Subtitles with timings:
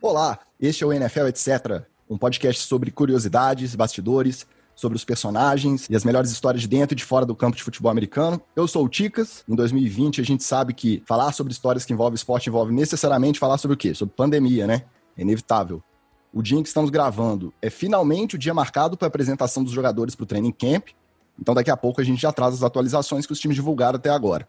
[0.00, 5.96] Olá, este é o NFL Etc., um podcast sobre curiosidades, bastidores, sobre os personagens e
[5.96, 8.40] as melhores histórias de dentro e de fora do campo de futebol americano.
[8.54, 9.42] Eu sou o Ticas.
[9.48, 13.58] Em 2020, a gente sabe que falar sobre histórias que envolvem esporte envolve necessariamente falar
[13.58, 13.92] sobre o quê?
[13.92, 14.84] Sobre pandemia, né?
[15.16, 15.82] É inevitável.
[16.32, 19.72] O dia em que estamos gravando é finalmente o dia marcado para a apresentação dos
[19.72, 20.90] jogadores para o training camp.
[21.40, 24.10] Então, daqui a pouco a gente já traz as atualizações que os times divulgaram até
[24.10, 24.46] agora.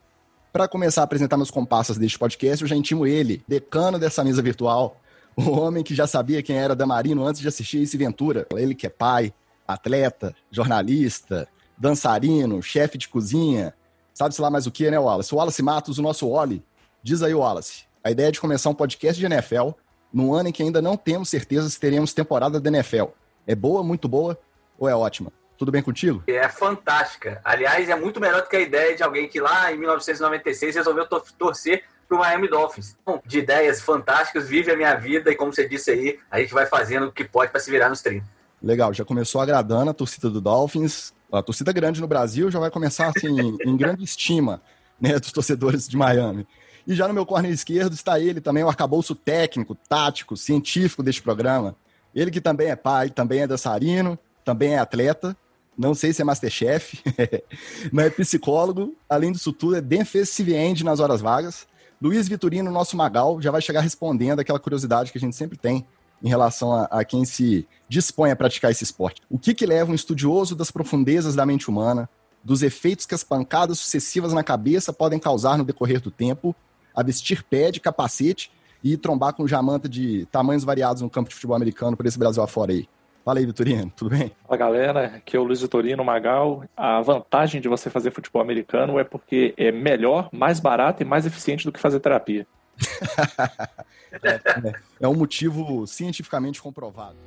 [0.54, 4.44] Para começar a apresentar meus comparsas deste podcast, eu já intimo ele, decano dessa mesa
[4.44, 5.00] virtual,
[5.36, 8.48] o homem que já sabia quem era Damarino antes de assistir esse Ventura.
[8.56, 9.34] Ele que é pai,
[9.68, 11.48] atleta, jornalista,
[11.78, 13.74] dançarino, chefe de cozinha,
[14.14, 15.34] sabe-se lá mais o que, né, Wallace?
[15.34, 16.64] O Wallace Matos, o nosso Wally.
[17.02, 19.70] Diz aí, Wallace, a ideia é de começar um podcast de NFL
[20.12, 23.06] num ano em que ainda não temos certeza se teremos temporada da NFL.
[23.48, 24.38] É boa, muito boa
[24.78, 25.32] ou é ótima?
[25.58, 26.24] Tudo bem contigo?
[26.28, 27.42] É fantástica.
[27.44, 31.06] Aliás, é muito melhor do que a ideia de alguém que lá em 1996 resolveu
[31.38, 32.98] torcer para o Miami Dolphins.
[33.06, 36.52] Bom, de ideias fantásticas, vive a minha vida e, como você disse aí, a gente
[36.52, 38.26] vai fazendo o que pode para se virar nos 30.
[38.62, 41.14] Legal, já começou agradando a torcida do Dolphins.
[41.32, 44.60] A torcida grande no Brasil já vai começar assim, em grande estima
[45.00, 46.48] né, dos torcedores de Miami.
[46.88, 51.22] E já no meu corner esquerdo está ele também, o arcabouço técnico, tático, científico deste
[51.22, 51.76] programa.
[52.16, 55.38] Ele que também é pai, também é dançarino, também é atleta.
[55.78, 57.02] Não sei se é Masterchef,
[57.94, 58.96] mas é psicólogo.
[59.08, 61.68] Além disso tudo, é defensive end nas horas vagas.
[62.02, 65.86] Luiz Vitorino, nosso Magal, já vai chegar respondendo aquela curiosidade que a gente sempre tem
[66.24, 69.22] em relação a, a quem se dispõe a praticar esse esporte.
[69.30, 72.10] O que, que leva um estudioso das profundezas da mente humana,
[72.42, 76.56] dos efeitos que as pancadas sucessivas na cabeça podem causar no decorrer do tempo
[76.96, 78.50] a vestir pé de capacete
[78.82, 82.42] e trombar com jamanta de tamanhos variados no campo de futebol americano por esse Brasil
[82.42, 82.88] afora aí.
[83.30, 84.32] Fala aí, Vitorino, tudo bem?
[84.44, 86.64] Fala galera, aqui é o Luiz Vitorino Magal.
[86.76, 91.28] A vantagem de você fazer futebol americano é porque é melhor, mais barato e mais
[91.28, 92.48] eficiente do que fazer terapia.
[94.24, 97.18] é, é, é um motivo cientificamente comprovado.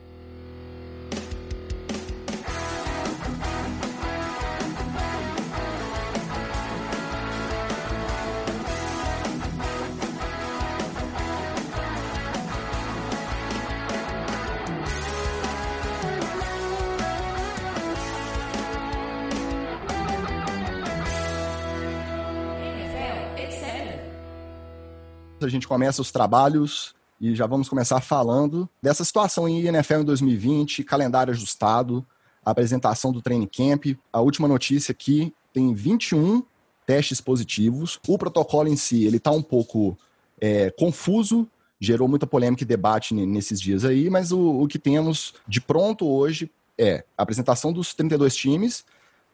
[25.44, 30.04] A gente começa os trabalhos e já vamos começar falando dessa situação em NFL em
[30.04, 32.04] 2020, calendário ajustado,
[32.44, 33.96] apresentação do training camp.
[34.12, 36.42] A última notícia aqui tem 21
[36.84, 38.00] testes positivos.
[38.08, 39.96] O protocolo em si ele está um pouco
[40.40, 41.48] é, confuso,
[41.80, 46.06] gerou muita polêmica e debate nesses dias aí, mas o, o que temos de pronto
[46.06, 48.84] hoje é a apresentação dos 32 times,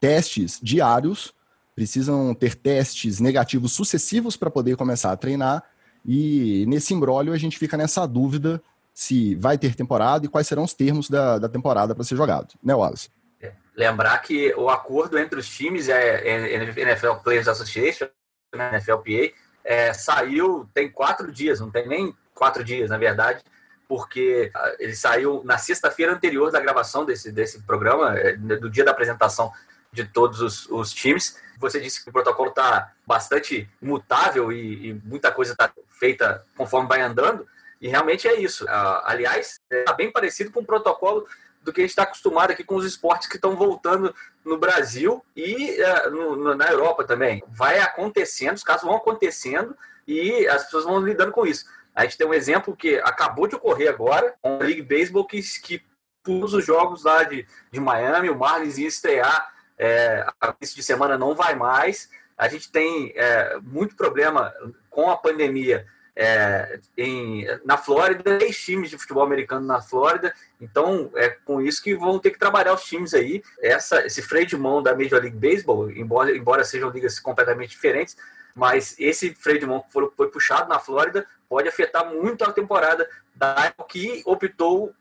[0.01, 1.33] testes diários,
[1.75, 5.63] precisam ter testes negativos sucessivos para poder começar a treinar
[6.05, 8.63] e nesse embrólio a gente fica nessa dúvida
[8.95, 12.55] se vai ter temporada e quais serão os termos da, da temporada para ser jogado,
[12.63, 13.11] né, Wallace?
[13.41, 18.09] É, lembrar que o acordo entre os times é, é NFL Players Association,
[18.55, 19.33] né, NFLPA,
[19.65, 23.41] é, saiu tem quatro dias, não tem nem quatro dias, na verdade,
[23.89, 28.85] porque ah, ele saiu na sexta-feira anterior da gravação desse, desse programa, é, do dia
[28.85, 29.53] da apresentação
[29.93, 31.39] de todos os, os times.
[31.59, 36.89] Você disse que o protocolo está bastante mutável e, e muita coisa está feita conforme
[36.89, 37.47] vai andando,
[37.81, 38.65] e realmente é isso.
[38.65, 41.27] Uh, aliás, está bem parecido com o protocolo
[41.63, 45.25] do que a gente está acostumado aqui com os esportes que estão voltando no Brasil
[45.35, 47.43] e uh, no, no, na Europa também.
[47.49, 49.77] Vai acontecendo, os casos vão acontecendo
[50.07, 51.67] e as pessoas vão lidando com isso.
[51.95, 55.41] A gente tem um exemplo que acabou de ocorrer agora, com a League Baseball, que,
[55.61, 55.83] que
[56.23, 60.83] todos os jogos lá de, de Miami, o Marlins ia estrear é, a início de
[60.83, 62.11] semana não vai mais.
[62.37, 64.53] A gente tem é, muito problema
[64.91, 65.87] com a pandemia
[66.21, 71.81] é, em, na Flórida, três times de futebol americano na Flórida, então é com isso
[71.81, 73.41] que vão ter que trabalhar os times aí.
[73.63, 78.17] Essa, esse freio de mão da Major League Baseball, embora, embora sejam ligas completamente diferentes,
[78.53, 82.53] mas esse freio de mão que foi, foi puxado na Flórida pode afetar muito a
[82.53, 84.93] temporada da que optou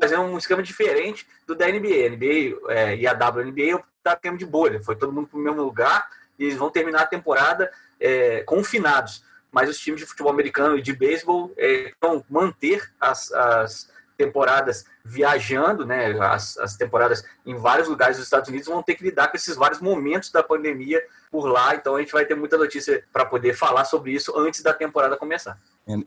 [0.00, 2.06] fazer um esquema diferente do da NBA.
[2.06, 4.80] A NBA é, e a WNBA está tendo de bolha.
[4.80, 9.24] Foi todo mundo para o mesmo lugar e eles vão terminar a temporada é, confinados.
[9.50, 14.84] Mas os times de futebol americano e de beisebol é, vão manter as, as temporadas
[15.04, 19.28] viajando, né, as, as, temporadas em vários lugares dos Estados Unidos vão ter que lidar
[19.28, 21.74] com esses vários momentos da pandemia por lá.
[21.74, 25.16] Então a gente vai ter muita notícia para poder falar sobre isso antes da temporada
[25.16, 25.58] começar.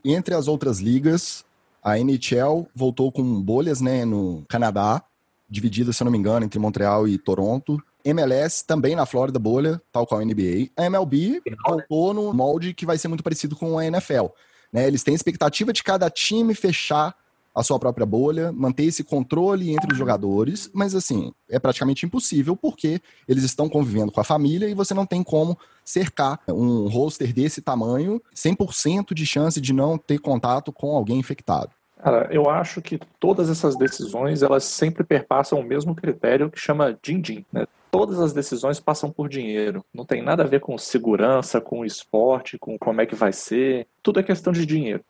[0.04, 1.46] Entre as outras ligas,
[1.84, 5.04] a NHL voltou com bolhas né, no Canadá,
[5.50, 7.82] dividida, se eu não me engano, entre Montreal e Toronto.
[8.06, 10.70] MLS também na Flórida bolha, tal qual a NBA.
[10.78, 14.28] A MLB voltou no molde que vai ser muito parecido com a NFL.
[14.72, 14.88] Né?
[14.88, 17.16] Eles têm expectativa de cada time fechar
[17.54, 22.56] a sua própria bolha, manter esse controle entre os jogadores, mas assim, é praticamente impossível
[22.56, 27.34] porque eles estão convivendo com a família e você não tem como cercar um roster
[27.34, 31.72] desse tamanho 100% de chance de não ter contato com alguém infectado.
[32.02, 36.98] Cara, eu acho que todas essas decisões, elas sempre perpassam o mesmo critério que chama
[37.04, 37.66] din-din, né?
[37.92, 39.84] Todas as decisões passam por dinheiro.
[39.94, 43.88] Não tem nada a ver com segurança, com esporte, com como é que vai ser.
[44.02, 45.04] Tudo é questão de dinheiro.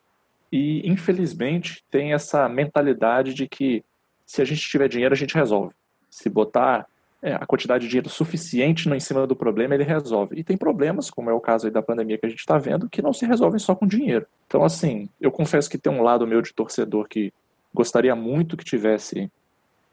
[0.52, 3.84] E, infelizmente, tem essa mentalidade de que
[4.26, 5.74] se a gente tiver dinheiro, a gente resolve.
[6.10, 6.88] Se botar
[7.22, 10.40] é, a quantidade de dinheiro suficiente em cima do problema, ele resolve.
[10.40, 13.02] E tem problemas, como é o caso da pandemia que a gente está vendo, que
[13.02, 14.26] não se resolvem só com dinheiro.
[14.48, 17.34] Então, assim, eu confesso que tem um lado meu de torcedor que
[17.74, 19.32] gostaria muito que tivesse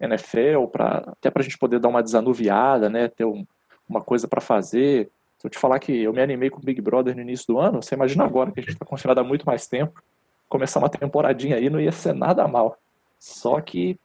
[0.01, 3.47] NFL, pra, até para a gente poder dar uma desanuviada, né, ter um,
[3.89, 5.11] uma coisa para fazer.
[5.39, 7.59] Se eu te falar que eu me animei com o Big Brother no início do
[7.59, 10.03] ano, você imagina agora que a gente está confinado há muito mais tempo
[10.49, 12.79] começar uma temporadinha aí não ia ser nada mal.
[13.19, 13.99] Só que,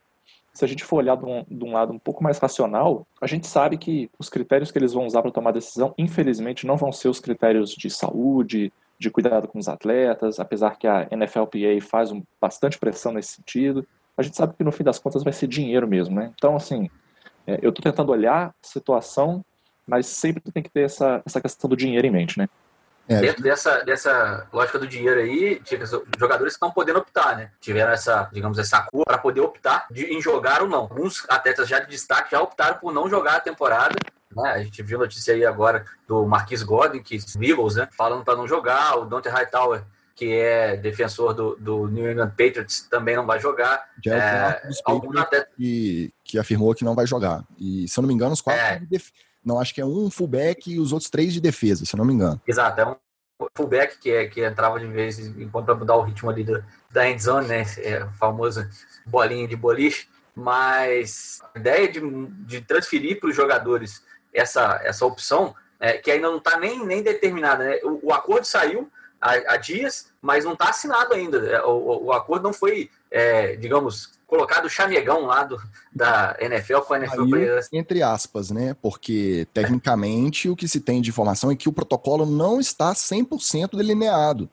[0.54, 3.28] se a gente for olhar de um, de um lado um pouco mais racional, a
[3.28, 6.92] gente sabe que os critérios que eles vão usar para tomar decisão, infelizmente, não vão
[6.92, 12.12] ser os critérios de saúde, de cuidado com os atletas, apesar que a NFLPA faz
[12.12, 13.86] um, bastante pressão nesse sentido.
[14.16, 16.32] A gente sabe que no fim das contas vai ser dinheiro mesmo, né?
[16.36, 16.90] Então, assim,
[17.48, 19.44] é, eu estou tentando olhar a situação,
[19.88, 22.48] mas sempre tem que ter essa, essa questão do dinheiro em mente, né?
[23.12, 25.62] É, Dentro dessa, dessa lógica do dinheiro aí,
[26.18, 27.52] jogadores estão podendo optar, né?
[27.60, 30.82] Tiveram essa, digamos, essa cura para poder optar de, em jogar ou não.
[30.82, 33.96] Alguns atletas já de destaque já optaram por não jogar a temporada.
[34.34, 34.50] Né?
[34.50, 37.90] A gente viu notícia aí agora do Marquis Godwin, que Eagles, né?
[37.92, 38.98] Falando para não jogar.
[38.98, 39.84] O Dante Hightower,
[40.16, 43.90] que é defensor do, do New England Patriots, também não vai jogar.
[44.02, 45.46] Já é, é até...
[45.58, 47.44] que, que afirmou que não vai jogar.
[47.60, 48.82] E, se eu não me engano, os quatro é.
[49.44, 52.14] Não, acho que é um fullback e os outros três de defesa, se não me
[52.14, 52.40] engano.
[52.48, 52.96] Exato, é um
[53.56, 56.64] fullback que, é, que entrava de vez em quando para mudar o ritmo ali do,
[56.92, 57.66] da endzone, né?
[57.80, 58.68] É, famoso
[59.06, 60.08] bolinha de boliche.
[60.36, 62.00] Mas a ideia de,
[62.46, 64.04] de transferir para os jogadores
[64.34, 67.80] essa, essa opção, é, que ainda não está nem, nem determinada, né?
[67.84, 68.90] O, o acordo saiu
[69.20, 71.38] há, há, dias, mas não está assinado ainda.
[71.38, 75.62] É, o, o, acordo não foi, é, digamos, colocado o chamegão lá do,
[75.94, 78.74] da NFL com a NFL Aí, Entre aspas, né?
[78.82, 83.76] Porque, tecnicamente, o que se tem de informação é que o protocolo não está 100%
[83.76, 84.50] delineado.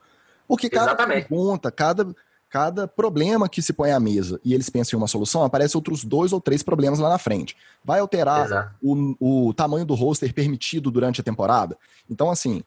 [0.48, 1.28] Porque cada Exatamente.
[1.28, 2.08] pergunta, cada,
[2.50, 6.02] cada problema que se põe à mesa e eles pensam em uma solução, aparece outros
[6.02, 7.56] dois ou três problemas lá na frente.
[7.84, 11.78] Vai alterar o, o tamanho do roster permitido durante a temporada?
[12.10, 12.64] Então, assim,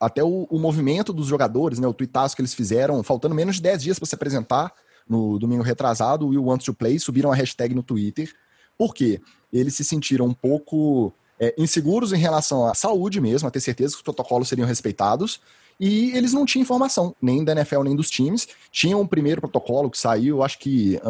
[0.00, 3.62] até o, o movimento dos jogadores, né, o tuitaço que eles fizeram, faltando menos de
[3.62, 4.72] 10 dias para se apresentar,
[5.08, 8.32] no domingo retrasado, o Will Wants to Play, subiram a hashtag no Twitter.
[8.76, 9.20] Por quê?
[9.52, 13.92] Eles se sentiram um pouco é, inseguros em relação à saúde mesmo, a ter certeza
[13.92, 15.40] que os protocolos seriam respeitados.
[15.78, 18.48] E eles não tinham informação, nem da NFL, nem dos times.
[18.70, 21.00] Tinham um primeiro protocolo que saiu, acho que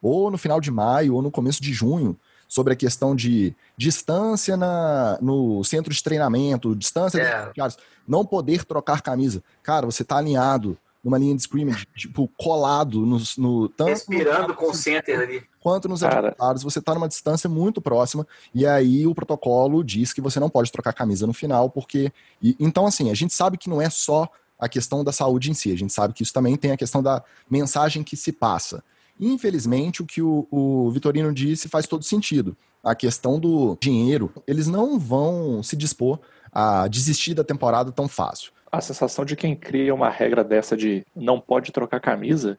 [0.00, 2.18] ou no final de maio ou no começo de junho,
[2.48, 7.68] sobre a questão de distância na, no centro de treinamento, distância é.
[8.06, 9.42] não poder trocar camisa.
[9.62, 14.54] Cara, você está alinhado numa linha de scrimmage, tipo, colado no, no tanto respirando no,
[14.56, 15.44] com o center ali.
[15.60, 20.20] Quanto nos adversários, você está numa distância muito próxima e aí o protocolo diz que
[20.20, 22.12] você não pode trocar camisa no final, porque
[22.42, 25.54] e, então assim, a gente sabe que não é só a questão da saúde em
[25.54, 28.82] si, a gente sabe que isso também tem a questão da mensagem que se passa.
[29.20, 32.56] Infelizmente, o que o, o Vitorino disse faz todo sentido.
[32.82, 36.18] A questão do dinheiro, eles não vão se dispor
[36.52, 41.04] a desistir da temporada tão fácil a sensação de quem cria uma regra dessa de
[41.14, 42.58] não pode trocar camisa,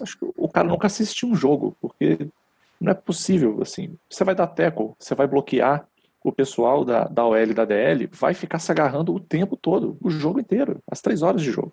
[0.00, 2.26] acho que o cara nunca assistiu um jogo, porque
[2.80, 5.86] não é possível, assim, você vai dar tackle, você vai bloquear
[6.24, 9.96] o pessoal da, da OL e da DL, vai ficar se agarrando o tempo todo,
[10.00, 11.72] o jogo inteiro, as três horas de jogo.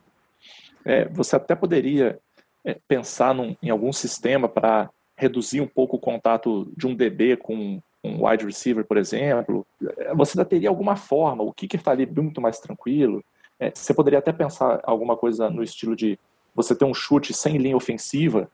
[0.83, 2.19] É, você até poderia
[2.65, 7.37] é, pensar num, em algum sistema para reduzir um pouco o contato de um DB
[7.37, 9.65] com um wide receiver, por exemplo.
[9.97, 13.23] É, você ainda teria alguma forma, o kicker está ali muito mais tranquilo,
[13.59, 16.17] é, você poderia até pensar alguma coisa no estilo de
[16.55, 18.49] você ter um chute sem linha ofensiva,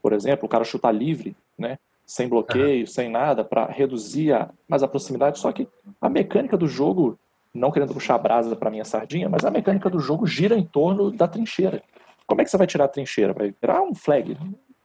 [0.00, 1.78] por exemplo, o cara chutar livre, né?
[2.04, 2.86] Sem bloqueio, uhum.
[2.86, 5.40] sem nada, para reduzir a, mais a proximidade.
[5.40, 5.68] Só que
[6.00, 7.18] a mecânica do jogo,
[7.52, 11.10] não querendo puxar brasa para minha sardinha, mas a mecânica do jogo gira em torno
[11.10, 11.82] da trincheira.
[12.24, 13.32] Como é que você vai tirar a trincheira?
[13.32, 14.36] Vai virar um flag.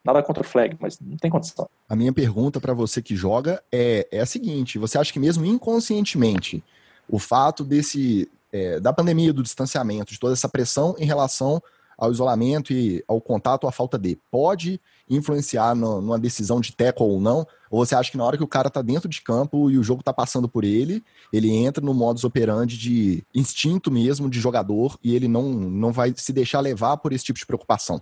[0.03, 1.69] Nada contra o flag, mas não tem condição.
[1.87, 5.45] A minha pergunta para você que joga é, é a seguinte: você acha que mesmo
[5.45, 6.63] inconscientemente
[7.07, 11.61] o fato desse é, da pandemia, do distanciamento, de toda essa pressão em relação
[11.97, 17.03] ao isolamento e ao contato, à falta de, pode influenciar no, numa decisão de teco
[17.03, 17.45] ou não?
[17.69, 19.83] Ou você acha que na hora que o cara tá dentro de campo e o
[19.83, 24.97] jogo tá passando por ele, ele entra no modus operandi de instinto mesmo de jogador
[25.03, 28.01] e ele não, não vai se deixar levar por esse tipo de preocupação?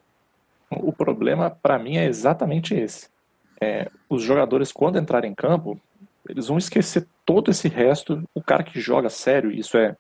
[0.72, 3.10] O problema, para mim, é exatamente esse.
[3.60, 5.78] É, os jogadores, quando entrarem em campo,
[6.30, 8.24] eles vão esquecer todo esse resto.
[8.34, 9.98] O cara que joga sério, isso é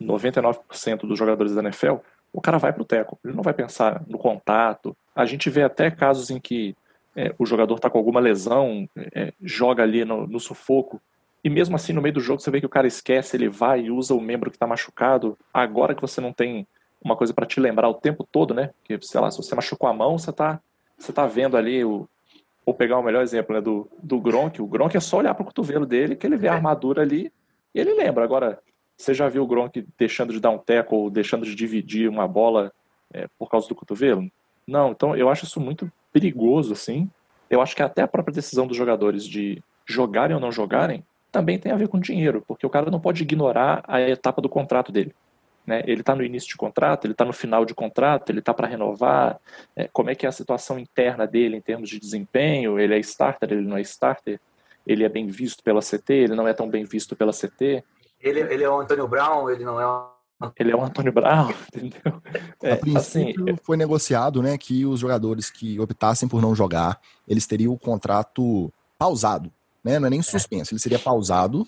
[0.00, 1.96] 99% dos jogadores da NFL,
[2.32, 3.18] o cara vai pro teco.
[3.24, 4.96] Ele não vai pensar no contato.
[5.14, 6.76] A gente vê até casos em que
[7.14, 11.00] é, o jogador está com alguma lesão, é, joga ali no, no, sufoco,
[11.42, 13.82] e mesmo assim no meio do jogo você vê que o cara esquece, ele vai
[13.82, 15.36] e usa o membro que está machucado.
[15.52, 16.66] Agora que você não tem
[17.02, 18.70] uma coisa para te lembrar o tempo todo, né?
[18.84, 20.60] Que, sei lá, se você machucou a mão, você tá,
[20.98, 22.08] você tá vendo ali o.
[22.64, 23.60] Vou pegar o melhor exemplo, né?
[23.60, 24.60] Do, do Gronk.
[24.60, 27.32] O Gronk é só olhar pro cotovelo dele, que ele vê a armadura ali
[27.74, 28.22] e ele lembra.
[28.22, 28.60] Agora,
[29.00, 32.28] você já viu o Gronk deixando de dar um teco ou deixando de dividir uma
[32.28, 32.70] bola
[33.12, 34.30] é, por causa do cotovelo?
[34.66, 37.10] Não, então eu acho isso muito perigoso, assim.
[37.48, 41.02] Eu acho que até a própria decisão dos jogadores de jogarem ou não jogarem
[41.32, 44.48] também tem a ver com dinheiro, porque o cara não pode ignorar a etapa do
[44.48, 45.14] contrato dele.
[45.66, 45.82] Né?
[45.86, 48.66] Ele está no início de contrato, ele está no final de contrato, ele está para
[48.66, 49.40] renovar.
[49.74, 52.78] É, como é que é a situação interna dele em termos de desempenho?
[52.78, 54.38] Ele é starter, ele não é starter?
[54.86, 57.82] Ele é bem visto pela CT, ele não é tão bem visto pela CT?
[58.20, 60.10] Ele, ele é o Antônio Brown, ele não é o
[60.56, 62.22] ele é o Antônio Brown, entendeu?
[62.62, 66.98] É, a princípio assim, foi negociado, né, que os jogadores que optassem por não jogar,
[67.28, 69.52] eles teriam o contrato pausado,
[69.84, 69.98] né?
[69.98, 71.66] Não é nem suspenso, ele seria pausado,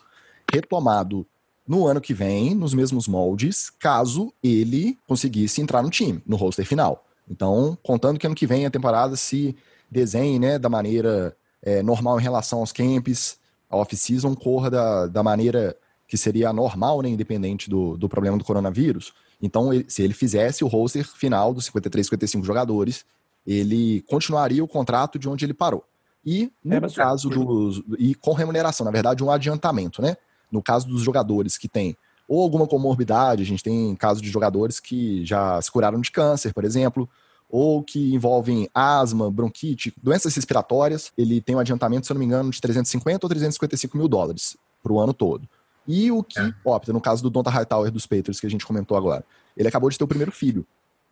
[0.50, 1.26] retomado
[1.66, 6.66] no ano que vem, nos mesmos moldes, caso ele conseguisse entrar no time, no roster
[6.66, 7.04] final.
[7.28, 9.56] Então, contando que ano que vem a temporada se
[9.90, 13.38] desenhe né, da maneira é, normal em relação aos camps,
[13.70, 15.76] a off-season corra da, da maneira
[16.12, 19.14] que seria normal, né, independente do, do problema do coronavírus.
[19.40, 23.02] Então, ele, se ele fizesse o roster final dos 53, 55 jogadores,
[23.46, 25.82] ele continuaria o contrato de onde ele parou.
[26.22, 27.82] E no é, caso dos.
[27.98, 30.18] E com remuneração, na verdade, um adiantamento, né?
[30.50, 31.96] No caso dos jogadores que têm
[32.28, 36.52] ou alguma comorbidade, a gente tem casos de jogadores que já se curaram de câncer,
[36.52, 37.08] por exemplo,
[37.48, 42.26] ou que envolvem asma, bronquite, doenças respiratórias, ele tem um adiantamento, se eu não me
[42.26, 45.48] engano, de 350 ou 355 mil dólares para o ano todo.
[45.86, 46.52] E o que é.
[46.64, 49.24] opta, no caso do Donta Hightower dos Patriots, que a gente comentou agora,
[49.56, 50.66] ele acabou de ter o primeiro filho.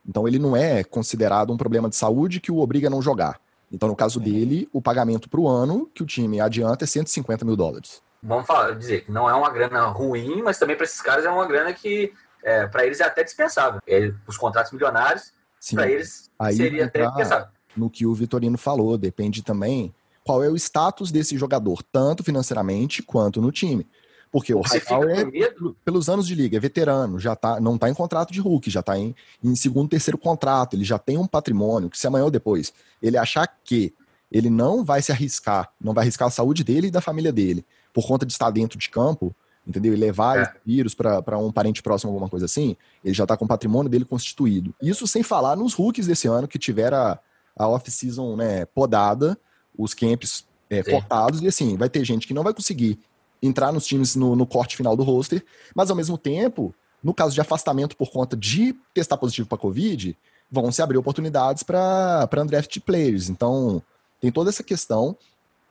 [0.07, 3.41] Então ele não é considerado um problema de saúde que o obriga a não jogar.
[3.73, 7.45] Então, no caso dele, o pagamento para o ano que o time adianta é 150
[7.45, 8.03] mil dólares.
[8.23, 11.31] Vamos falar, dizer que não é uma grana ruim, mas também para esses caras é
[11.31, 12.13] uma grana que,
[12.43, 13.81] é, para eles, é até dispensável.
[13.87, 15.33] É, os contratos milionários,
[15.73, 17.47] para eles, Aí seria até dispensável.
[17.77, 23.03] No que o Vitorino falou, depende também qual é o status desse jogador, tanto financeiramente
[23.03, 23.87] quanto no time.
[24.33, 27.95] Porque o Hightower, é, pelos anos de liga, é veterano, já tá, não está em
[27.95, 31.91] contrato de Hulk, já está em, em segundo, terceiro contrato, ele já tem um patrimônio
[31.91, 32.73] que se amanhã ou depois
[33.03, 33.93] ele achar que
[34.31, 37.67] ele não vai se arriscar, não vai arriscar a saúde dele e da família dele,
[37.93, 39.35] por conta de estar dentro de campo,
[39.67, 39.93] entendeu?
[39.93, 40.55] E levar é.
[40.65, 44.05] vírus para um parente próximo, alguma coisa assim, ele já está com o patrimônio dele
[44.05, 44.73] constituído.
[44.81, 47.19] Isso sem falar nos rookies desse ano que tiveram a,
[47.57, 49.37] a off-season né, podada,
[49.77, 53.01] os camps é, cortados, e assim, vai ter gente que não vai conseguir
[53.43, 55.45] entrar nos times no, no corte final do roster,
[55.75, 60.17] mas ao mesmo tempo, no caso de afastamento por conta de testar positivo para Covid,
[60.51, 63.29] vão se abrir oportunidades para undrafted players.
[63.29, 63.83] Então,
[64.21, 65.17] tem toda essa questão.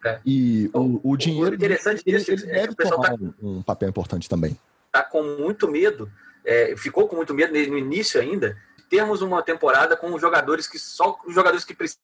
[0.05, 0.19] É.
[0.25, 1.51] E o, o, dinheiro.
[1.51, 4.57] O interessante ele, disso ele é deve tomar tá, um, um, papel importante também.
[4.87, 6.09] Está com muito medo,
[6.45, 10.79] é, ficou com muito medo no início ainda, de termos uma temporada com jogadores que
[10.79, 12.01] só os jogadores que precisam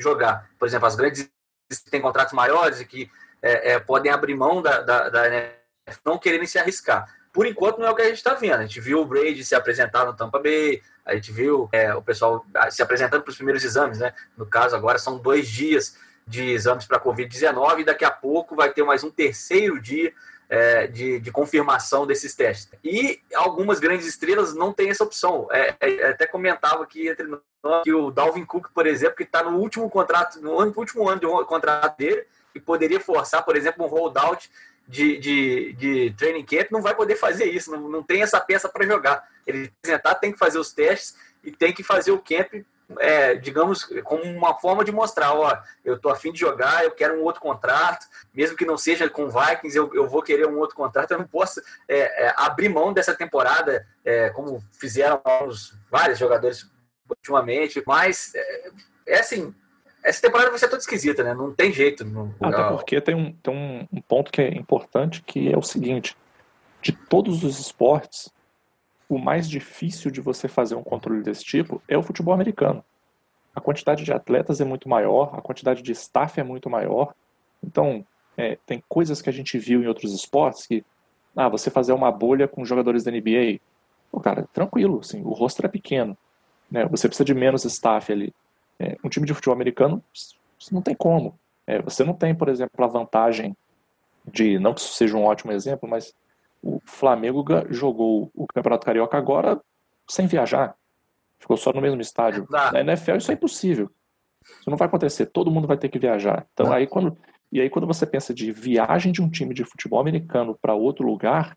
[0.00, 0.50] jogar.
[0.58, 1.28] Por exemplo, as grandes
[1.70, 3.10] que têm contratos maiores e que
[3.44, 7.06] é, é, podem abrir mão da, da, da NFL, não quererem se arriscar.
[7.30, 8.60] Por enquanto não é o que a gente está vendo.
[8.60, 12.00] A gente viu o Brady se apresentar no Tampa Bay, a gente viu é, o
[12.00, 14.14] pessoal se apresentando para os primeiros exames, né?
[14.36, 18.72] No caso, agora são dois dias de exames para Covid-19 e daqui a pouco vai
[18.72, 20.14] ter mais um terceiro dia
[20.48, 22.70] é, de, de, confirmação desses testes.
[22.82, 25.48] E algumas grandes estrelas não têm essa opção.
[25.50, 29.42] É, é, até comentava aqui entre nós que o Dalvin Cook, por exemplo, que está
[29.42, 33.88] no último contrato, no último ano de contrato dele, e poderia forçar, por exemplo, um
[33.88, 34.50] holdout
[34.86, 38.68] de, de, de training camp, não vai poder fazer isso, não, não tem essa peça
[38.68, 39.26] para jogar.
[39.46, 42.64] Ele apresentar, tem que fazer os testes e tem que fazer o camp,
[42.98, 47.18] é, digamos, como uma forma de mostrar, ó, eu tô afim de jogar, eu quero
[47.18, 50.76] um outro contrato, mesmo que não seja com Vikings, eu, eu vou querer um outro
[50.76, 55.20] contrato, eu não posso é, é, abrir mão dessa temporada, é, como fizeram
[55.90, 56.70] vários jogadores
[57.08, 58.70] ultimamente, mas é,
[59.06, 59.54] é assim,
[60.04, 61.32] essa temporada vai ser toda esquisita, né?
[61.32, 62.04] Não tem jeito.
[62.04, 62.32] Não...
[62.40, 63.54] Até porque tem, um, tem
[63.90, 66.14] um, ponto que é importante, que é o seguinte.
[66.82, 68.30] De todos os esportes,
[69.08, 72.84] o mais difícil de você fazer um controle desse tipo é o futebol americano.
[73.56, 77.14] A quantidade de atletas é muito maior, a quantidade de staff é muito maior.
[77.62, 78.04] Então,
[78.36, 80.84] é, tem coisas que a gente viu em outros esportes que,
[81.34, 83.60] ah, você fazer uma bolha com jogadores da NBA,
[84.12, 86.18] pô, cara, tranquilo, assim, o rosto é pequeno,
[86.70, 86.84] né?
[86.86, 88.34] Você precisa de menos staff ali.
[88.78, 90.02] É, um time de futebol americano
[90.70, 91.38] não tem como.
[91.66, 93.56] É, você não tem, por exemplo, a vantagem
[94.26, 96.14] de, não que isso seja um ótimo exemplo, mas
[96.62, 99.60] o Flamengo jogou o Campeonato Carioca agora
[100.08, 100.74] sem viajar.
[101.38, 102.46] Ficou só no mesmo estádio.
[102.48, 103.90] Na NFL isso é impossível.
[104.42, 105.26] Isso não vai acontecer.
[105.26, 106.46] Todo mundo vai ter que viajar.
[106.52, 107.16] Então aí quando
[107.52, 111.06] e aí quando você pensa de viagem de um time de futebol americano para outro
[111.06, 111.56] lugar,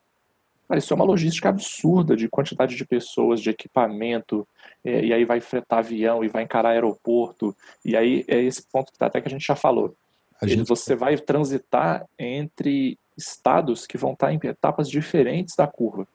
[0.67, 4.47] cara, isso é uma logística absurda de quantidade de pessoas, de equipamento,
[4.83, 7.55] é, e aí vai fretar avião e vai encarar aeroporto.
[7.85, 9.95] E aí é esse ponto que até que a gente já falou.
[10.43, 10.67] Gente...
[10.67, 16.07] Você vai transitar entre estados que vão estar em etapas diferentes da curva.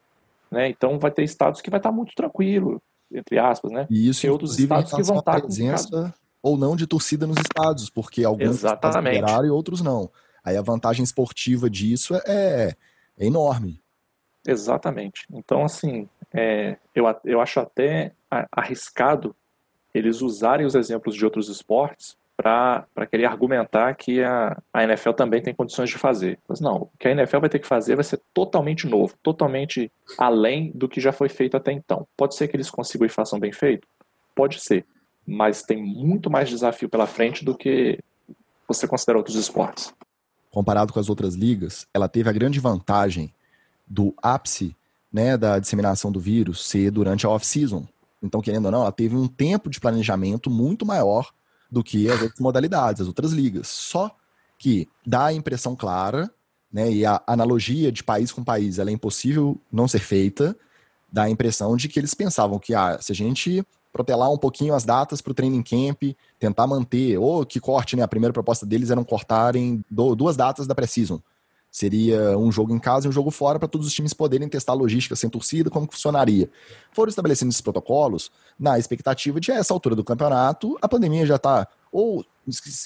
[0.49, 0.69] Né?
[0.69, 2.81] Então vai ter estados que vai estar muito tranquilo,
[3.11, 3.87] entre aspas, né?
[3.89, 6.51] E isso, Tem outros estados que vão estar presença com...
[6.51, 10.09] ou não de torcida nos estados, porque alguns liberaram e outros não.
[10.43, 12.75] Aí a vantagem esportiva disso é,
[13.17, 13.82] é enorme.
[14.45, 15.25] Exatamente.
[15.31, 18.11] Então, assim, é, eu, eu acho até
[18.51, 19.35] arriscado
[19.93, 25.41] eles usarem os exemplos de outros esportes para querer argumentar que a, a NFL também
[25.41, 26.39] tem condições de fazer.
[26.47, 29.91] Mas não, o que a NFL vai ter que fazer vai ser totalmente novo, totalmente
[30.17, 32.07] além do que já foi feito até então.
[32.17, 33.87] Pode ser que eles consigam e façam bem feito?
[34.35, 34.85] Pode ser.
[35.25, 37.99] Mas tem muito mais desafio pela frente do que
[38.67, 39.93] você considera outros esportes.
[40.49, 43.33] Comparado com as outras ligas, ela teve a grande vantagem
[43.87, 44.75] do ápice
[45.11, 47.87] né, da disseminação do vírus ser durante a off-season.
[48.21, 51.31] Então, querendo ou não, ela teve um tempo de planejamento muito maior
[51.69, 53.67] do que as outras modalidades, as outras ligas.
[53.67, 54.15] Só
[54.57, 56.31] que dá a impressão clara,
[56.71, 60.57] né, e a analogia de país com país ela é impossível não ser feita,
[61.11, 64.73] dá a impressão de que eles pensavam que ah, se a gente protelar um pouquinho
[64.73, 66.01] as datas para o training camp,
[66.39, 68.01] tentar manter, ou que corte, né?
[68.01, 71.21] A primeira proposta deles era cortarem duas datas da pré-season.
[71.73, 74.73] Seria um jogo em casa e um jogo fora para todos os times poderem testar
[74.73, 76.47] a logística sem torcida, como funcionaria.
[76.91, 81.37] Foram estabelecendo esses protocolos na expectativa de, a essa altura do campeonato, a pandemia já
[81.37, 82.23] está, ou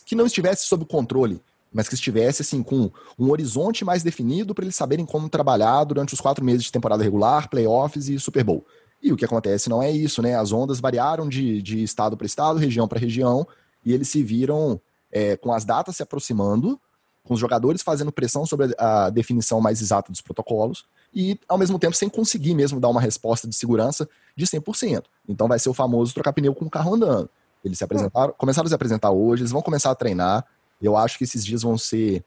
[0.06, 1.42] que não estivesse sob controle,
[1.74, 2.90] mas que estivesse assim com
[3.20, 7.04] um horizonte mais definido para eles saberem como trabalhar durante os quatro meses de temporada
[7.04, 8.66] regular, playoffs e Super Bowl.
[9.04, 10.34] E o que acontece não é isso, né?
[10.36, 13.46] As ondas variaram de, de estado para estado, região para região,
[13.84, 14.80] e eles se viram
[15.12, 16.80] é, com as datas se aproximando
[17.28, 21.78] com os jogadores fazendo pressão sobre a definição mais exata dos protocolos e, ao mesmo
[21.78, 25.04] tempo, sem conseguir mesmo dar uma resposta de segurança de 100%.
[25.28, 27.30] Então vai ser o famoso trocar pneu com o carro andando.
[27.64, 30.46] Eles se apresentaram, começaram a se apresentar hoje, eles vão começar a treinar.
[30.82, 32.24] Eu acho que esses dias vão ser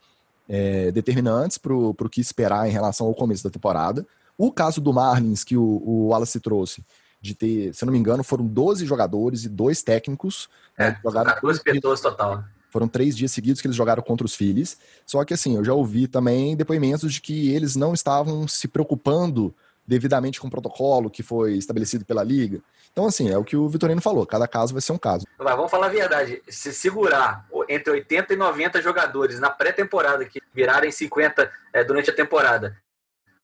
[0.48, 4.06] é, determinantes para o que esperar em relação ao começo da temporada.
[4.36, 6.84] O caso do Marlins, que o, o Wallace trouxe,
[7.20, 10.48] de ter, se eu não me engano, foram 12 jogadores e dois técnicos.
[10.76, 12.44] É, né, jogaram 14 pessoas total.
[12.70, 14.78] Foram três dias seguidos que eles jogaram contra os Phillies.
[15.04, 19.54] Só que assim, eu já ouvi também depoimentos de que eles não estavam se preocupando
[19.86, 22.60] devidamente com o protocolo que foi estabelecido pela liga.
[22.92, 25.26] Então, assim, é o que o Vitorino falou, cada caso vai ser um caso.
[25.38, 30.40] Mas vamos falar a verdade, se segurar entre 80 e 90 jogadores na pré-temporada que
[30.54, 32.76] virarem 50 é, durante a temporada,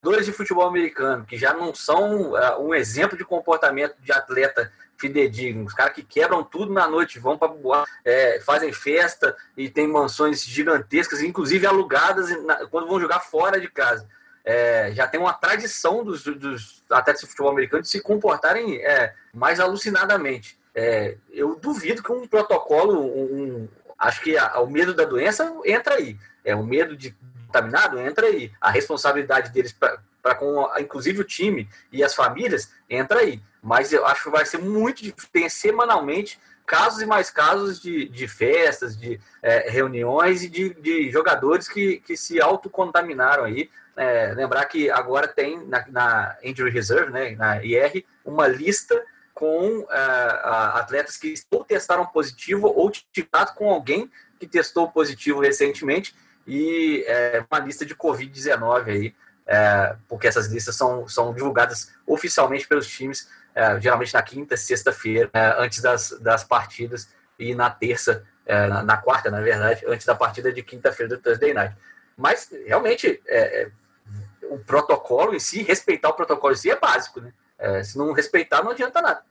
[0.03, 4.73] jogadores de futebol americano que já não são uh, um exemplo de comportamento de atleta
[4.99, 7.53] fidedignos, caras que quebram tudo na noite, vão para
[8.05, 13.69] é, fazem festa e tem mansões gigantescas, inclusive alugadas na, quando vão jogar fora de
[13.69, 14.09] casa.
[14.45, 19.13] É, já tem uma tradição dos, dos, atletas de futebol americano de se comportarem é,
[19.35, 20.59] mais alucinadamente.
[20.75, 25.95] É, eu duvido que um protocolo, um, acho que a, o medo da doença entra
[25.95, 26.17] aí.
[26.45, 27.17] É o medo de
[27.57, 28.53] contaminado entra aí.
[28.61, 29.75] A responsabilidade deles
[30.27, 34.47] para com, inclusive o time e as famílias entra aí mas eu acho que vai
[34.47, 35.29] ser muito difícil.
[35.33, 41.11] Tem semanalmente casos e mais casos de, de festas, de é, reuniões e de, de,
[41.11, 43.69] jogadores que, que se autocontaminaram aí.
[43.97, 49.03] É, lembrar que agora tem na, na Injury Reserve, né, na IR, uma lista
[49.35, 49.87] com uh,
[50.75, 54.09] atletas que ou testaram positivo ou tiveram com alguém
[54.39, 56.15] que testou positivo recentemente
[56.47, 59.15] e é, uma lista de Covid-19 aí,
[59.47, 65.31] é, porque essas listas são, são divulgadas oficialmente pelos times é, geralmente na quinta, sexta-feira,
[65.33, 70.05] é, antes das, das partidas, e na terça, é, na, na, quarta, na verdade, antes
[70.05, 71.75] da partida de quinta-feira do Thursday Night.
[72.15, 73.71] Mas, realmente, é, é,
[74.51, 77.33] o protocolo em si, respeitar o protocolo em si é básico, né?
[77.83, 79.25] Se não respeitar, não adianta nada.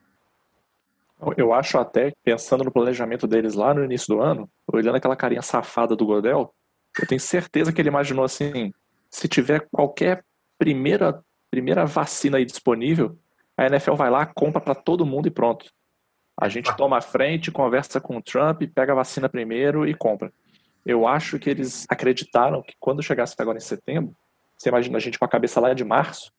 [1.38, 5.44] Eu acho até, pensando no planejamento deles lá no início do ano, olhando aquela carinha
[5.44, 6.52] safada do Godel,
[7.00, 8.74] eu tenho certeza que ele imaginou assim,
[9.16, 10.26] se tiver qualquer
[10.58, 13.18] primeira, primeira vacina aí disponível,
[13.56, 15.72] a NFL vai lá, compra para todo mundo e pronto.
[16.38, 20.34] A gente toma a frente, conversa com o Trump, pega a vacina primeiro e compra.
[20.86, 24.14] Eu acho que eles acreditaram que quando chegasse agora em setembro,
[24.58, 26.34] você imagina a gente com a cabeça lá de março,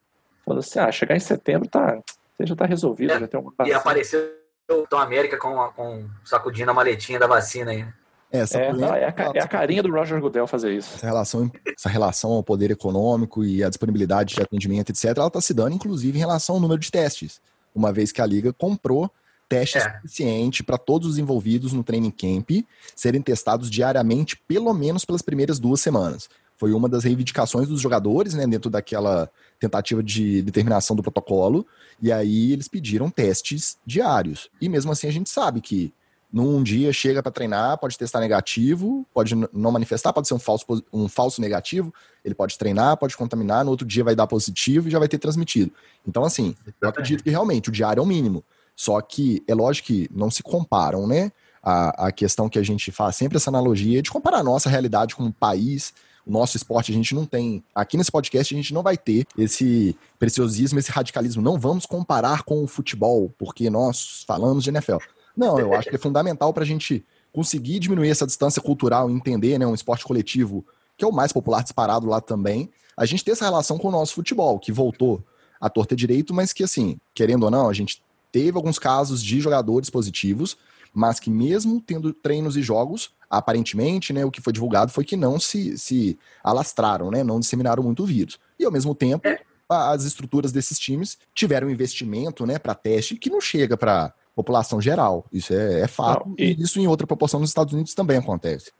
[0.44, 1.98] falando assim, ah, chegar em setembro tá,
[2.40, 3.74] já está resolvido, é, já tem uma vacina.
[3.74, 4.20] E apareceu
[4.68, 7.86] Capitão América com, com sacudindo a maletinha da vacina aí.
[8.32, 10.96] É, essa é, não, é, a, é, a, carinha do Roger Goodell fazer isso.
[10.96, 15.40] Essa relação, essa relação ao poder econômico e a disponibilidade de atendimento, etc., ela está
[15.40, 17.40] se dando, inclusive, em relação ao número de testes.
[17.74, 19.10] Uma vez que a Liga comprou
[19.48, 19.94] testes é.
[19.96, 22.50] suficiente para todos os envolvidos no training camp
[22.94, 26.28] serem testados diariamente, pelo menos pelas primeiras duas semanas.
[26.56, 31.66] Foi uma das reivindicações dos jogadores, né, dentro daquela tentativa de determinação do protocolo,
[32.00, 34.48] e aí eles pediram testes diários.
[34.60, 35.92] E mesmo assim a gente sabe que
[36.36, 40.66] num dia chega para treinar, pode testar negativo, pode não manifestar, pode ser um falso,
[40.92, 44.90] um falso negativo, ele pode treinar, pode contaminar, no outro dia vai dar positivo e
[44.90, 45.72] já vai ter transmitido.
[46.06, 48.44] Então, assim, eu acredito que realmente o diário é o mínimo.
[48.76, 51.32] Só que é lógico que não se comparam, né?
[51.62, 55.16] A, a questão que a gente faz sempre essa analogia de comparar a nossa realidade
[55.16, 55.94] como país,
[56.26, 57.64] o nosso esporte a gente não tem.
[57.74, 61.40] Aqui nesse podcast a gente não vai ter esse preciosismo, esse radicalismo.
[61.40, 64.98] Não vamos comparar com o futebol, porque nós falamos de NFL.
[65.36, 69.12] Não, eu acho que é fundamental para a gente conseguir diminuir essa distância cultural e
[69.12, 70.64] entender, né, um esporte coletivo
[70.96, 73.92] que é o mais popular disparado lá também, a gente ter essa relação com o
[73.92, 75.22] nosso futebol, que voltou
[75.60, 79.40] à torta direito, mas que assim, querendo ou não, a gente teve alguns casos de
[79.40, 80.56] jogadores positivos,
[80.94, 85.16] mas que mesmo tendo treinos e jogos, aparentemente, né, o que foi divulgado foi que
[85.16, 88.38] não se, se alastraram, né, não disseminaram muito o vírus.
[88.58, 89.38] E ao mesmo tempo, é.
[89.68, 95.24] as estruturas desses times tiveram investimento, né, para teste que não chega para população geral.
[95.32, 96.28] Isso é, é fato.
[96.28, 96.52] Não, e...
[96.52, 98.70] e isso em outra proporção nos Estados Unidos também acontece.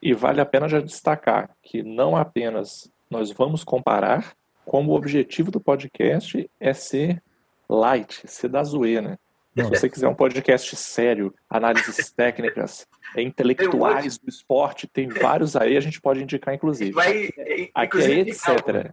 [0.00, 5.50] E vale a pena já destacar que não apenas nós vamos comparar, como o objetivo
[5.50, 7.22] do podcast é ser
[7.68, 9.18] light, ser da zoeira.
[9.56, 15.80] Se você quiser um podcast sério, análises técnicas, intelectuais do esporte, tem vários aí, a
[15.80, 16.92] gente pode indicar, inclusive.
[16.92, 17.30] Vai,
[17.74, 18.92] Aqui é etc.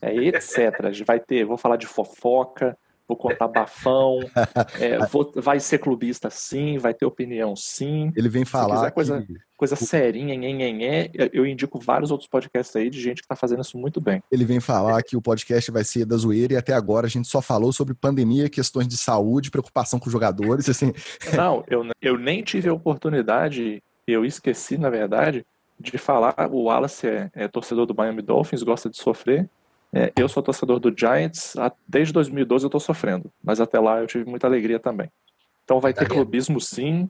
[0.00, 0.84] É etc.
[0.84, 4.18] A gente vai ter, vou falar de fofoca, vou contar bafão,
[4.80, 8.12] é, vou, vai ser clubista sim, vai ter opinião sim.
[8.16, 8.90] Ele vem falar.
[8.90, 9.34] coisa, que...
[9.56, 13.78] coisa serinha, nhenhenhé, eu indico vários outros podcasts aí de gente que tá fazendo isso
[13.78, 14.22] muito bem.
[14.30, 17.28] Ele vem falar que o podcast vai ser da zoeira e até agora a gente
[17.28, 20.92] só falou sobre pandemia, questões de saúde, preocupação com jogadores, assim.
[21.36, 25.44] Não, eu, eu nem tive a oportunidade, eu esqueci, na verdade,
[25.78, 29.48] de falar, o Wallace é, é torcedor do Miami Dolphins, gosta de sofrer,
[29.96, 31.54] é, eu sou torcedor do Giants,
[31.88, 35.10] desde 2012 eu estou sofrendo, mas até lá eu tive muita alegria também.
[35.64, 37.08] Então vai ter clubismo sim,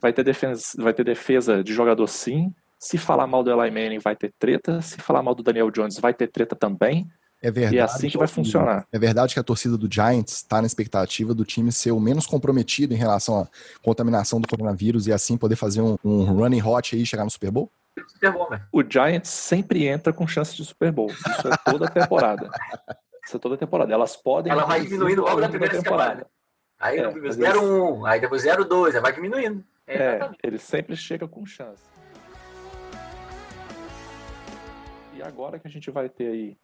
[0.00, 2.54] vai ter, defesa, vai ter defesa de jogador sim.
[2.78, 5.98] Se falar mal do Eli Manning vai ter treta, se falar mal do Daniel Jones
[5.98, 7.10] vai ter treta também.
[7.42, 7.74] É verdade.
[7.74, 8.86] E é assim que vai funcionar.
[8.92, 12.24] É verdade que a torcida do Giants está na expectativa do time ser o menos
[12.24, 13.48] comprometido em relação à
[13.82, 17.30] contaminação do coronavírus e assim poder fazer um, um running hot aí e chegar no
[17.30, 17.68] Super Bowl?
[18.06, 18.62] Super Bowl, né?
[18.72, 21.10] O Giants sempre entra com chance de Super Bowl.
[21.10, 22.50] Isso é toda temporada.
[23.24, 23.92] Isso é toda temporada.
[23.92, 24.52] Elas podem.
[24.52, 26.10] Ela vai diminuindo logo na primeira temporada.
[26.10, 26.26] Semana.
[26.80, 29.64] Aí é, 0-1, aí depois 0-2, aí vai diminuindo.
[29.86, 31.82] É, é ele sempre chega com chance.
[35.14, 36.56] E agora que a gente vai ter aí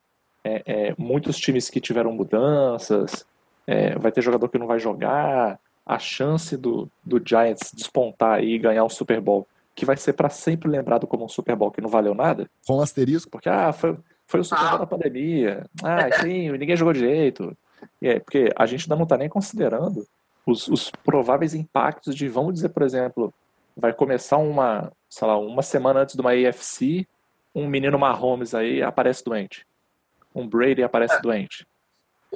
[0.44, 3.26] é, é, muitos times que tiveram mudanças,
[3.66, 8.58] é, vai ter jogador que não vai jogar, a chance do, do Giants despontar e
[8.58, 11.80] ganhar um Super Bowl que vai ser para sempre lembrado como um Super Bowl que
[11.80, 12.48] não valeu nada.
[12.66, 13.30] Com asterisco.
[13.30, 14.78] Porque, ah, foi, foi o Super Bowl ah.
[14.78, 15.66] da pandemia.
[15.82, 17.56] Ah, sim, ninguém jogou direito.
[18.00, 20.06] É, porque a gente ainda não está nem considerando
[20.46, 23.32] os, os, prováveis impactos de, vamos dizer, por exemplo,
[23.76, 27.06] vai começar uma, sei lá, uma semana antes de uma AFC,
[27.54, 29.66] um menino Mahomes aí aparece doente.
[30.34, 31.20] Um Brady aparece é.
[31.20, 31.66] doente.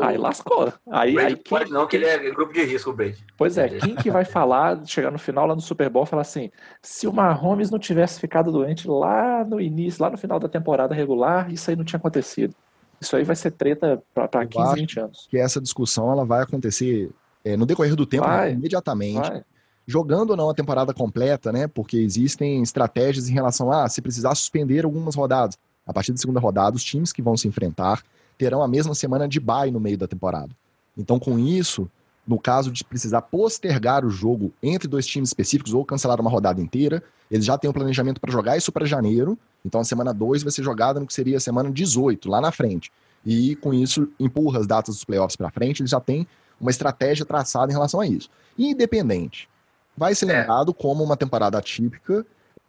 [0.00, 0.72] Aí lascou.
[0.90, 3.24] Aí, aí quem, pode não, que ele é grupo de risco, o Brady.
[3.36, 6.50] Pois é, quem que vai falar, chegar no final lá no Super Bowl, falar assim:
[6.82, 10.94] se o Mahomes não tivesse ficado doente lá no início, lá no final da temporada
[10.94, 12.54] regular, isso aí não tinha acontecido.
[13.00, 15.28] Isso aí vai ser treta para 15, 20 anos.
[15.30, 17.10] Que essa discussão ela vai acontecer
[17.44, 19.28] é, no decorrer do tempo, vai, imediatamente.
[19.28, 19.44] Vai.
[19.86, 21.66] Jogando ou não a temporada completa, né?
[21.66, 25.56] Porque existem estratégias em relação a se precisar suspender algumas rodadas.
[25.86, 28.02] A partir da segunda rodada, os times que vão se enfrentar
[28.38, 30.50] terão a mesma semana de bye no meio da temporada.
[30.96, 31.90] Então, com isso,
[32.26, 36.60] no caso de precisar postergar o jogo entre dois times específicos ou cancelar uma rodada
[36.60, 39.38] inteira, eles já têm um planejamento para jogar isso para janeiro.
[39.64, 42.52] Então, a semana 2 vai ser jogada no que seria a semana 18, lá na
[42.52, 42.92] frente.
[43.24, 46.26] E com isso, empurra as datas dos playoffs para frente, eles já têm
[46.60, 48.30] uma estratégia traçada em relação a isso.
[48.58, 49.48] Independente,
[49.96, 50.40] vai ser é.
[50.40, 52.24] lembrado como uma temporada atípica.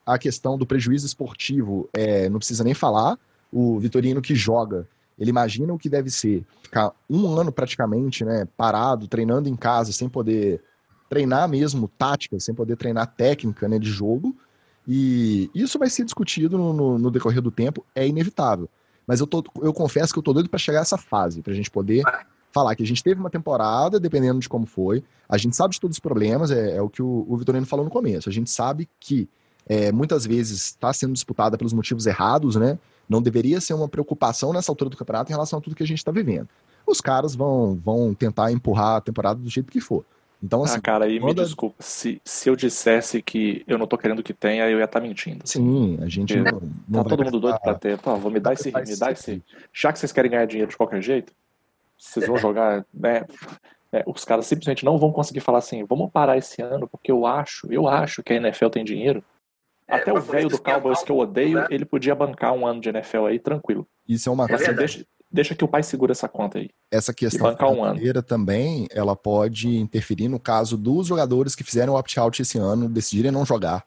[0.05, 3.17] A questão do prejuízo esportivo é, não precisa nem falar.
[3.51, 4.87] O Vitorino que joga
[5.19, 9.91] ele imagina o que deve ser ficar um ano praticamente, né, parado, treinando em casa,
[9.91, 10.61] sem poder
[11.09, 14.35] treinar mesmo tática, sem poder treinar técnica, né, de jogo.
[14.87, 18.69] E isso vai ser discutido no, no, no decorrer do tempo, é inevitável.
[19.05, 21.51] Mas eu, tô, eu confesso que eu tô doido para chegar a essa fase, para
[21.51, 22.03] a gente poder
[22.51, 25.79] falar que a gente teve uma temporada, dependendo de como foi, a gente sabe de
[25.79, 28.49] todos os problemas, é, é o que o, o Vitorino falou no começo, a gente
[28.49, 29.29] sabe que
[29.67, 32.79] é, muitas vezes está sendo disputada pelos motivos errados, né?
[33.09, 35.87] Não deveria ser uma preocupação nessa altura do campeonato em relação a tudo que a
[35.87, 36.47] gente está vivendo.
[36.85, 40.05] Os caras vão, vão tentar empurrar a temporada do jeito que for.
[40.41, 41.75] Então, assim, ah, cara, aí me desculpa.
[41.79, 45.05] Se, se eu dissesse que eu não tô querendo que tenha, eu ia estar tá
[45.05, 45.41] mentindo.
[45.45, 47.97] Sim, a gente não, não Tá todo mundo doido pra ter.
[47.97, 48.71] Pô, vou me dar esse.
[48.71, 49.43] Me dar esse.
[49.73, 51.33] Já que vocês querem ganhar dinheiro de qualquer jeito,
[51.97, 52.85] vocês vão jogar.
[52.93, 53.25] Né,
[53.91, 57.25] é, os caras simplesmente não vão conseguir falar assim, vamos parar esse ano, porque eu
[57.25, 59.23] acho, eu acho que a NFL tem dinheiro.
[59.89, 61.67] É, Até o velho do Cowboys que eu odeio, né?
[61.71, 63.87] ele podia bancar um ano de NFL aí tranquilo.
[64.07, 64.63] Isso é uma coisa.
[64.63, 66.69] Assim, deixa, deixa que o pai segura essa conta aí.
[66.91, 71.97] Essa questão financeira um também, ela pode interferir no caso dos jogadores que fizeram o
[71.97, 73.83] opt-out esse ano, decidirem não jogar,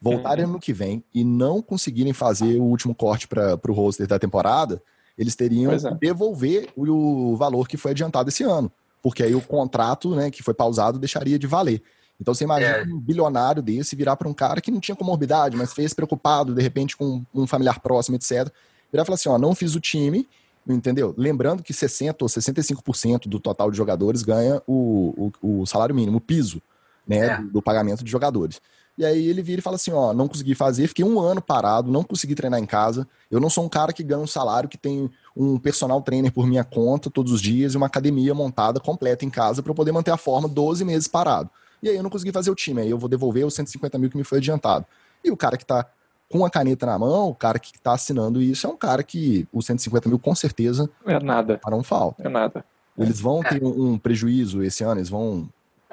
[0.00, 0.52] voltarem uhum.
[0.52, 4.82] no que vem e não conseguirem fazer o último corte para o roster da temporada,
[5.18, 5.76] eles teriam é.
[5.76, 8.72] que devolver o, o valor que foi adiantado esse ano.
[9.02, 11.82] Porque aí o contrato, né, que foi pausado, deixaria de valer.
[12.22, 12.84] Então você imagina é.
[12.84, 16.62] um bilionário desse virar para um cara que não tinha comorbidade, mas fez preocupado, de
[16.62, 18.48] repente, com um familiar próximo, etc.
[18.90, 20.28] Virar e falar assim: ó, não fiz o time,
[20.66, 21.12] entendeu?
[21.18, 26.18] Lembrando que 60% ou 65% do total de jogadores ganha o, o, o salário mínimo,
[26.18, 26.62] o piso,
[27.06, 27.36] né, é.
[27.38, 28.60] do, do, pagamento de jogadores.
[28.96, 31.90] E aí ele vira e fala assim: ó, não consegui fazer, fiquei um ano parado,
[31.90, 33.04] não consegui treinar em casa.
[33.28, 36.46] Eu não sou um cara que ganha um salário que tem um personal trainer por
[36.46, 40.12] minha conta todos os dias e uma academia montada completa em casa para poder manter
[40.12, 41.50] a forma 12 meses parado.
[41.82, 44.08] E aí eu não consegui fazer o time, aí eu vou devolver os 150 mil
[44.08, 44.86] que me foi adiantado.
[45.24, 45.86] E o cara que está
[46.30, 49.46] com a caneta na mão, o cara que está assinando isso é um cara que
[49.52, 51.60] os 150 mil com certeza é nada.
[51.62, 52.26] Farão falta.
[52.26, 52.64] É nada.
[52.96, 55.48] Eles vão ter um, um, prejuízo esse ano, eles vão.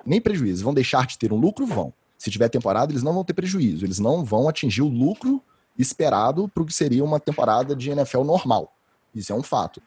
[0.06, 1.65] Nem prejuízo, vão deixar de ter um lucro?
[1.65, 1.93] Vão.
[2.17, 3.86] Se tiver temporada, eles não vão ter prejuízo.
[3.86, 5.41] Eles não vão atingir o lucro
[5.78, 8.73] esperado para o que seria uma temporada de NFL normal.
[9.15, 9.82] Isso é um fato.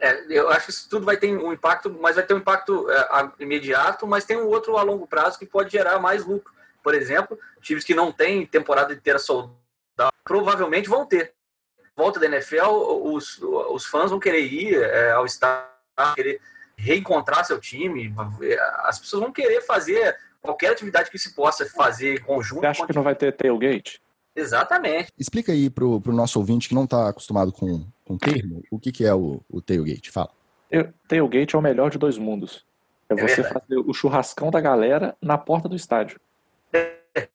[0.00, 2.88] É, eu acho que isso tudo vai ter um impacto, mas vai ter um impacto
[2.90, 3.08] é,
[3.40, 6.52] imediato, mas tem um outro a longo prazo que pode gerar mais lucro.
[6.82, 9.58] Por exemplo, times que não têm temporada inteira soldada
[10.24, 11.34] provavelmente vão ter.
[11.96, 15.68] Volta da NFL, os, os fãs vão querer ir é, ao estádio,
[16.14, 16.40] querer
[16.76, 18.14] reencontrar seu time.
[18.84, 22.60] As pessoas vão querer fazer qualquer atividade que se possa fazer em conjunto.
[22.60, 24.00] Você acha que não vai ter tailgate?
[24.38, 25.12] Exatamente.
[25.18, 28.92] Explica aí pro, pro nosso ouvinte que não está acostumado com, com termo, o que,
[28.92, 30.10] que é o, o tailgate?
[30.10, 30.30] Fala.
[31.08, 32.64] Tailgate é o melhor de dois mundos.
[33.08, 36.20] É, é você fazer o churrascão da galera na porta do estádio.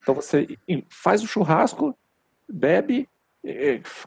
[0.01, 1.97] Então você faz o churrasco,
[2.47, 3.09] bebe,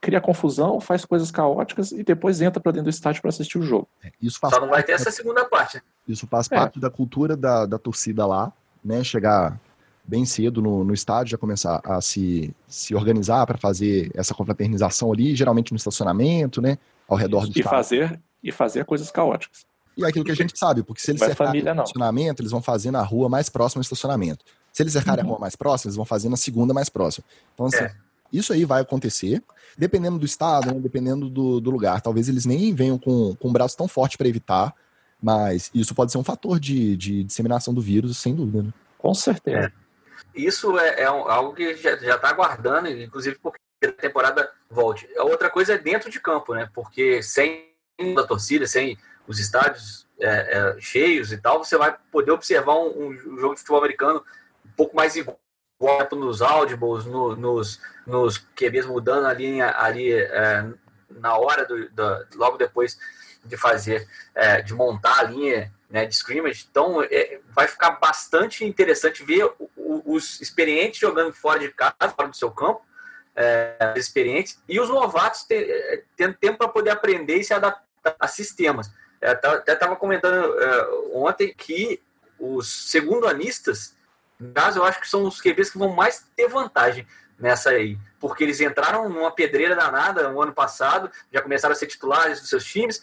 [0.00, 3.62] cria confusão, faz coisas caóticas e depois entra para dentro do estádio para assistir o
[3.62, 3.88] jogo.
[4.02, 5.82] É, isso faz Só não vai ter essa segunda parte.
[6.08, 6.56] Isso faz é.
[6.56, 9.04] parte da cultura da, da torcida lá, né?
[9.04, 9.60] Chegar
[10.06, 15.12] bem cedo no, no estádio, já começar a se, se organizar para fazer essa confraternização
[15.12, 16.78] ali, geralmente no estacionamento, né?
[17.08, 17.70] Ao redor do e estádio.
[17.70, 19.64] Fazer, e fazer coisas caóticas.
[19.96, 22.60] E é aquilo que a gente sabe, porque se eles cercarem o estacionamento, eles vão
[22.60, 24.44] fazer na rua mais próxima ao estacionamento.
[24.72, 25.30] Se eles cercarem uhum.
[25.30, 27.24] a rua mais próxima, eles vão fazer na segunda mais próxima.
[27.54, 27.94] Então, assim, é.
[28.30, 29.42] isso aí vai acontecer,
[29.76, 32.02] dependendo do estado, né, dependendo do, do, lugar.
[32.02, 34.74] Talvez eles nem venham com, com um braço tão forte para evitar,
[35.20, 38.64] mas isso pode ser um fator de, de disseminação do vírus, sem dúvida.
[38.64, 38.72] Né?
[38.98, 39.72] Com certeza.
[39.82, 39.85] É
[40.34, 45.08] isso é, é algo que já está aguardando, inclusive porque a temporada volte.
[45.16, 46.68] A outra coisa é dentro de campo, né?
[46.74, 47.74] Porque sem
[48.18, 53.08] a torcida, sem os estádios é, é, cheios e tal, você vai poder observar um,
[53.08, 54.24] um, jogo de futebol americano
[54.64, 55.38] um pouco mais igual
[56.12, 60.64] nos audibles, no, nos, nos QBs mudando a linha ali é,
[61.10, 62.98] na hora do, do, logo depois
[63.44, 66.66] de fazer, é, de montar a linha né, de scrimmage.
[66.70, 72.12] Então, é, vai ficar bastante interessante ver o, o, os experientes jogando fora de casa,
[72.14, 72.82] fora do seu campo,
[73.34, 78.26] é, experientes, e os novatos é, tendo tempo para poder aprender e se adaptar a
[78.26, 78.90] sistemas.
[79.20, 82.02] É, até estava comentando é, ontem que
[82.38, 83.94] os segundo-anistas,
[84.38, 87.06] no caso, eu acho que são os QBs que vão mais ter vantagem
[87.38, 91.86] nessa aí, porque eles entraram numa pedreira danada no ano passado, já começaram a ser
[91.86, 93.00] titulares dos seus times,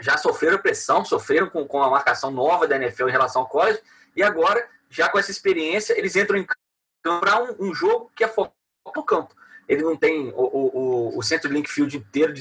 [0.00, 3.80] já sofreram pressão, sofreram com, com a marcação nova da NFL em relação ao college,
[4.16, 8.24] e agora, já com essa experiência, eles entram em campo para um, um, jogo que
[8.24, 8.54] é focado
[8.94, 9.34] no campo.
[9.68, 12.32] Ele não tem o, o, o centro de link field inteiro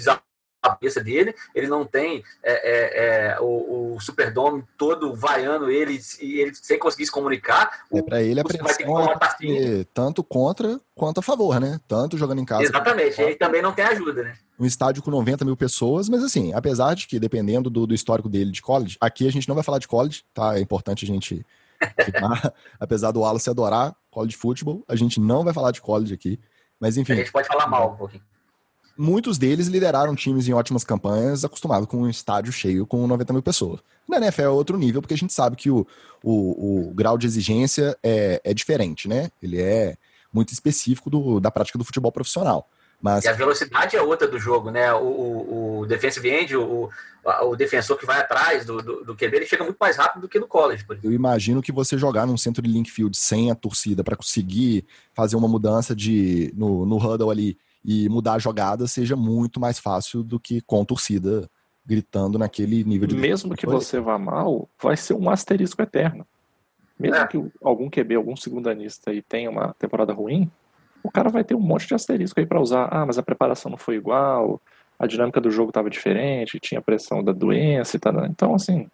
[0.69, 6.39] cabeça dele, ele não tem é, é, é, o, o Superdome todo vaiando ele e
[6.39, 7.85] ele sem conseguir se comunicar.
[7.93, 11.79] É para ele a pressão é tanto contra quanto a favor, né?
[11.87, 12.63] Tanto jogando em casa.
[12.63, 14.37] Exatamente, ele também não tem ajuda, né?
[14.59, 18.29] Um estádio com 90 mil pessoas, mas assim, apesar de que dependendo do, do histórico
[18.29, 20.57] dele de college, aqui a gente não vai falar de college, tá?
[20.57, 21.45] É importante a gente
[22.79, 26.39] apesar do Wallace adorar college futebol, a gente não vai falar de college aqui,
[26.79, 27.13] mas enfim.
[27.13, 28.23] A gente pode falar mal um pouquinho.
[28.97, 33.41] Muitos deles lideraram times em ótimas campanhas, acostumado com um estádio cheio com 90 mil
[33.41, 33.79] pessoas.
[34.07, 35.87] Na NFL é outro nível, porque a gente sabe que o,
[36.23, 39.31] o, o grau de exigência é, é diferente, né?
[39.41, 39.97] Ele é
[40.31, 42.67] muito específico do, da prática do futebol profissional.
[43.01, 43.25] Mas...
[43.25, 44.93] E a velocidade é outra do jogo, né?
[44.93, 46.89] O, o, o defensive end, o,
[47.41, 50.29] o defensor que vai atrás do, do, do QB, ele chega muito mais rápido do
[50.29, 50.85] que no college.
[51.03, 54.85] Eu imagino que você jogar num centro de link field sem a torcida para conseguir
[55.13, 59.79] fazer uma mudança de no, no huddle ali e mudar a jogada seja muito mais
[59.79, 61.49] fácil do que com torcida
[61.85, 63.15] gritando naquele nível de.
[63.15, 66.25] Mesmo que você vá mal, vai ser um asterisco eterno.
[66.97, 67.27] Mesmo é.
[67.27, 70.49] que algum QB, algum segundanista aí tenha uma temporada ruim,
[71.03, 72.87] o cara vai ter um monte de asterisco aí para usar.
[72.89, 74.61] Ah, mas a preparação não foi igual,
[74.97, 78.25] a dinâmica do jogo estava diferente, tinha pressão da doença e tal.
[78.25, 78.87] Então, assim,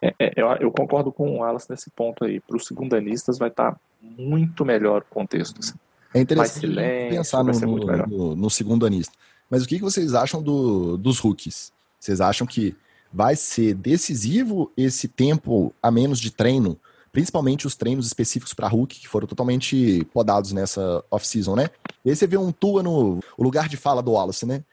[0.00, 2.38] é, é, eu, eu, concordo com o Wallace nesse ponto aí.
[2.38, 5.58] Para os segundanistas vai estar tá muito melhor o contexto.
[5.58, 5.74] Assim.
[6.14, 9.14] É interessante silêncio, pensar no, no, no, no, segundo anista.
[9.48, 11.72] Mas o que, que vocês acham do, dos rookies?
[11.98, 12.76] Vocês acham que
[13.12, 16.78] vai ser decisivo esse tempo a menos de treino,
[17.12, 21.68] principalmente os treinos específicos para rookie, que foram totalmente podados nessa off-season, né?
[22.04, 24.64] E aí você vê um Tua no o lugar de fala do Wallace, né?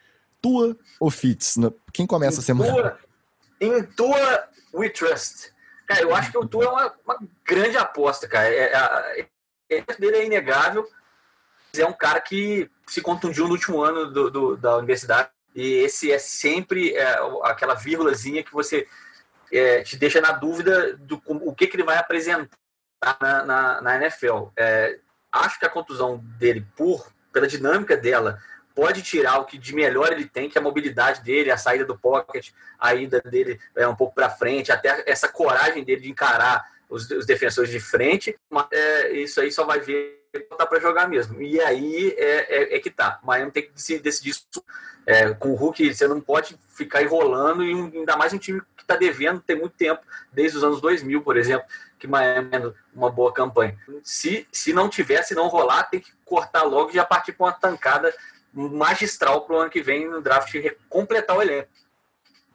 [0.42, 1.58] Tua ou Fitz?
[1.94, 2.72] Quem começa a semana?
[2.72, 3.00] Tua,
[3.60, 5.52] em Tua, we trust.
[5.86, 8.48] Cara, eu acho que o Tua é uma, uma grande aposta, cara.
[8.48, 8.72] É,
[9.20, 9.28] é,
[9.70, 10.88] é, dele é inegável
[11.78, 15.30] é um cara que se contundiu no último ano do, do, da universidade.
[15.56, 18.88] E esse é sempre é, aquela vírgulazinha que você
[19.52, 22.50] é, te deixa na dúvida do o que, que ele vai apresentar
[23.22, 24.48] na, na, na NFL.
[24.56, 25.00] É,
[25.32, 28.40] acho que a contusão dele, por pela dinâmica dela,
[28.74, 31.86] pode tirar o que de melhor ele tem, que é a mobilidade dele, a saída
[31.86, 36.10] do pocket, a ida dele é um pouco para frente, até essa coragem dele de
[36.10, 38.38] encarar os, os defensores de frente.
[38.50, 40.19] Mas, é, isso aí só vai ver
[40.50, 41.42] botar para jogar mesmo.
[41.42, 43.20] E aí é, é, é, que tá.
[43.24, 44.46] Miami tem que decidir isso.
[45.06, 48.84] É, com o Hulk, você não pode ficar enrolando, e ainda mais um time que
[48.84, 51.66] está devendo tem muito tempo, desde os anos 2000, por exemplo,
[51.98, 53.76] que Miami é uma boa campanha.
[54.04, 57.48] Se, se não tiver, se não rolar, tem que cortar logo e já partir para
[57.48, 58.14] uma tancada
[58.54, 60.54] magistral para o ano que vem no draft
[60.88, 61.70] completar o elenco.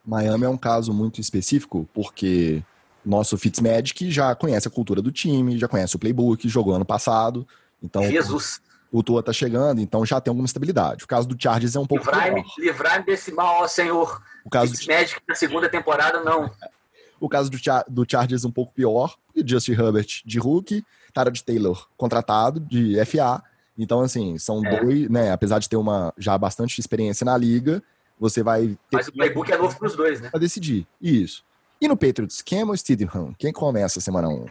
[0.05, 2.63] Miami é um caso muito específico, porque
[3.05, 7.47] nosso Fitzmagic já conhece a cultura do time, já conhece o playbook, jogou ano passado,
[7.85, 8.61] então, Jesus!
[8.91, 11.05] O Tua tá chegando, então já tem alguma estabilidade.
[11.05, 14.23] O caso do Chargers é um pouco livrai-me, Livrai-me desse mal, ó Senhor.
[14.45, 14.87] O caso do...
[14.87, 16.49] Magic na segunda temporada, não.
[17.21, 19.17] o caso do, Char do Chargers é um pouco pior.
[19.35, 20.85] E Justin Herbert de rookie,
[21.33, 23.43] de Taylor contratado de FA.
[23.77, 24.81] Então, assim, são é.
[24.81, 25.33] dois, né?
[25.33, 27.83] Apesar de ter uma já bastante experiência na liga,
[28.19, 30.31] você vai ter Mas o playbook é novo para os dois, né?
[30.31, 30.87] Pra decidir.
[31.01, 31.45] Isso.
[31.81, 33.35] E no Patriots, quem é o Stevenham?
[33.37, 34.47] Quem começa a semana 1?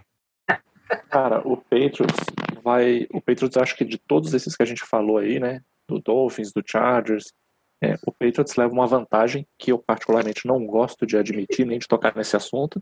[1.10, 2.18] Cara, o Patriots
[2.64, 3.08] vai.
[3.12, 5.62] O Patriots, acho que de todos esses que a gente falou aí, né?
[5.88, 7.34] Do Dolphins, do Chargers,
[7.82, 11.88] é, o Patriots leva uma vantagem que eu particularmente não gosto de admitir nem de
[11.88, 12.82] tocar nesse assunto,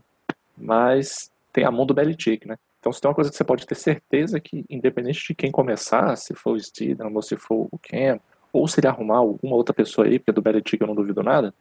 [0.56, 2.56] mas tem a mão do Belichick, né?
[2.78, 6.16] Então, se tem uma coisa que você pode ter certeza que, independente de quem começar,
[6.16, 8.20] se for o Steedham ou se for o Cam,
[8.52, 11.52] ou se ele arrumar alguma outra pessoa aí, porque do Belichick eu não duvido nada,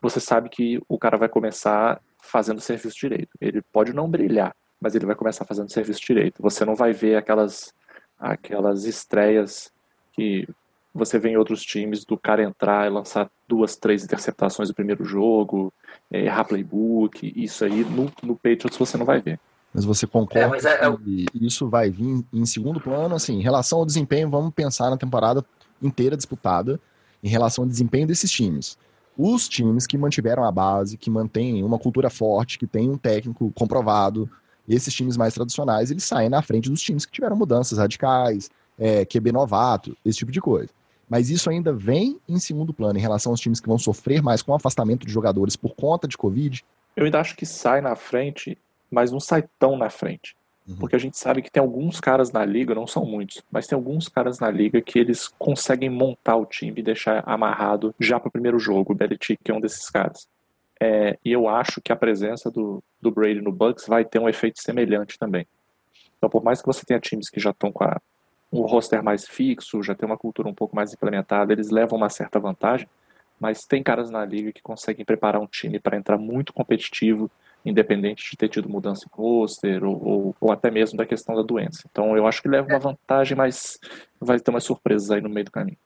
[0.00, 3.30] você sabe que o cara vai começar fazendo o serviço direito.
[3.40, 6.42] Ele pode não brilhar, mas ele vai começar fazendo serviço direito.
[6.42, 7.74] Você não vai ver aquelas
[8.18, 9.70] aquelas estreias
[10.12, 10.48] que
[10.94, 15.04] você vê em outros times do cara entrar e lançar duas, três interceptações no primeiro
[15.04, 15.72] jogo,
[16.10, 19.38] é, errar playbook, isso aí no, no Patriots você não vai ver.
[19.74, 23.42] Mas você concorda é, é, é que isso vai vir em segundo plano, assim, em
[23.42, 25.44] relação ao desempenho, vamos pensar na temporada
[25.82, 26.80] inteira disputada,
[27.22, 28.78] em relação ao desempenho desses times.
[29.18, 33.52] Os times que mantiveram a base, que mantêm uma cultura forte, que tem um técnico
[33.54, 34.30] comprovado,
[34.68, 39.04] esses times mais tradicionais, eles saem na frente dos times que tiveram mudanças radicais, é,
[39.04, 40.70] QB novato, esse tipo de coisa.
[41.08, 44.42] Mas isso ainda vem em segundo plano em relação aos times que vão sofrer mais
[44.42, 46.64] com o afastamento de jogadores por conta de Covid?
[46.96, 48.58] Eu ainda acho que sai na frente,
[48.90, 50.34] mas não sai tão na frente.
[50.66, 50.76] Uhum.
[50.76, 53.76] Porque a gente sabe que tem alguns caras na liga, não são muitos, mas tem
[53.76, 58.28] alguns caras na liga que eles conseguem montar o time e deixar amarrado já para
[58.28, 58.92] o primeiro jogo.
[58.92, 60.26] O Belichick é um desses caras.
[60.80, 64.28] É, e eu acho que a presença do, do Brady no Bucks vai ter um
[64.28, 65.46] efeito semelhante também.
[66.18, 68.00] Então, por mais que você tenha times que já estão com a,
[68.52, 72.08] um roster mais fixo, já tem uma cultura um pouco mais implementada, eles levam uma
[72.08, 72.88] certa vantagem,
[73.38, 77.30] mas tem caras na liga que conseguem preparar um time para entrar muito competitivo,
[77.64, 81.42] independente de ter tido mudança em roster ou, ou, ou, até mesmo da questão da
[81.42, 81.82] doença.
[81.90, 83.78] Então, eu acho que leva uma vantagem, mas
[84.20, 85.78] vai ter umas surpresas aí no meio do caminho.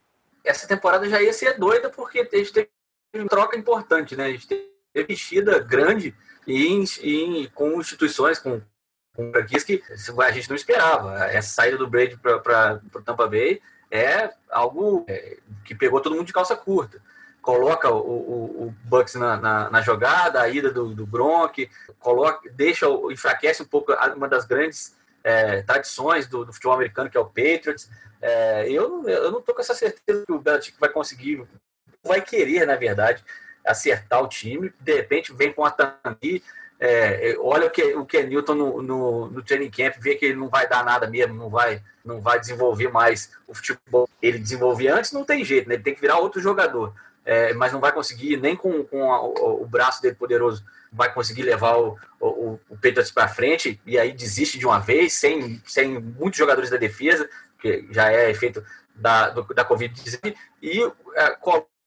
[0.45, 2.68] Essa temporada já ia ser doida porque a gente teve
[3.14, 4.26] uma troca importante, né?
[4.26, 6.14] A gente teve investida grande
[6.47, 8.61] em, em, com instituições, com,
[9.14, 9.82] com franquias que
[10.18, 11.24] a gente não esperava.
[11.26, 13.61] Essa saída do Brady para o Tampa Bay
[13.91, 17.01] é algo é, que pegou todo mundo de calça curta.
[17.43, 22.51] Coloca o, o, o Bucks na, na, na, jogada, a ida do, do Gronk, coloca,
[22.51, 27.20] deixa, enfraquece um pouco uma das grandes é, tradições do, do, futebol americano, que é
[27.20, 27.91] o Patriots.
[28.20, 31.43] É, eu, eu não tô com essa certeza que o Belichick vai conseguir,
[32.05, 33.24] vai querer, na verdade,
[33.66, 34.72] acertar o time.
[34.80, 36.42] De repente vem com a Tambi,
[36.82, 40.24] é, olha o que o que é Newton no, no, no, training camp, vê que
[40.24, 44.08] ele não vai dar nada mesmo, não vai, não vai desenvolver mais o futebol.
[44.22, 45.74] Ele desenvolvia antes, não tem jeito, né?
[45.74, 49.20] ele tem que virar outro jogador, é, mas não vai conseguir, nem com, com a,
[49.22, 52.78] o, o, braço dele poderoso, vai conseguir levar o, o, o
[53.14, 57.28] para frente e aí desiste de uma vez, sem, sem muitos jogadores da defesa,
[57.61, 60.82] que já é efeito da, da Covid-19, e
[61.14, 61.36] é,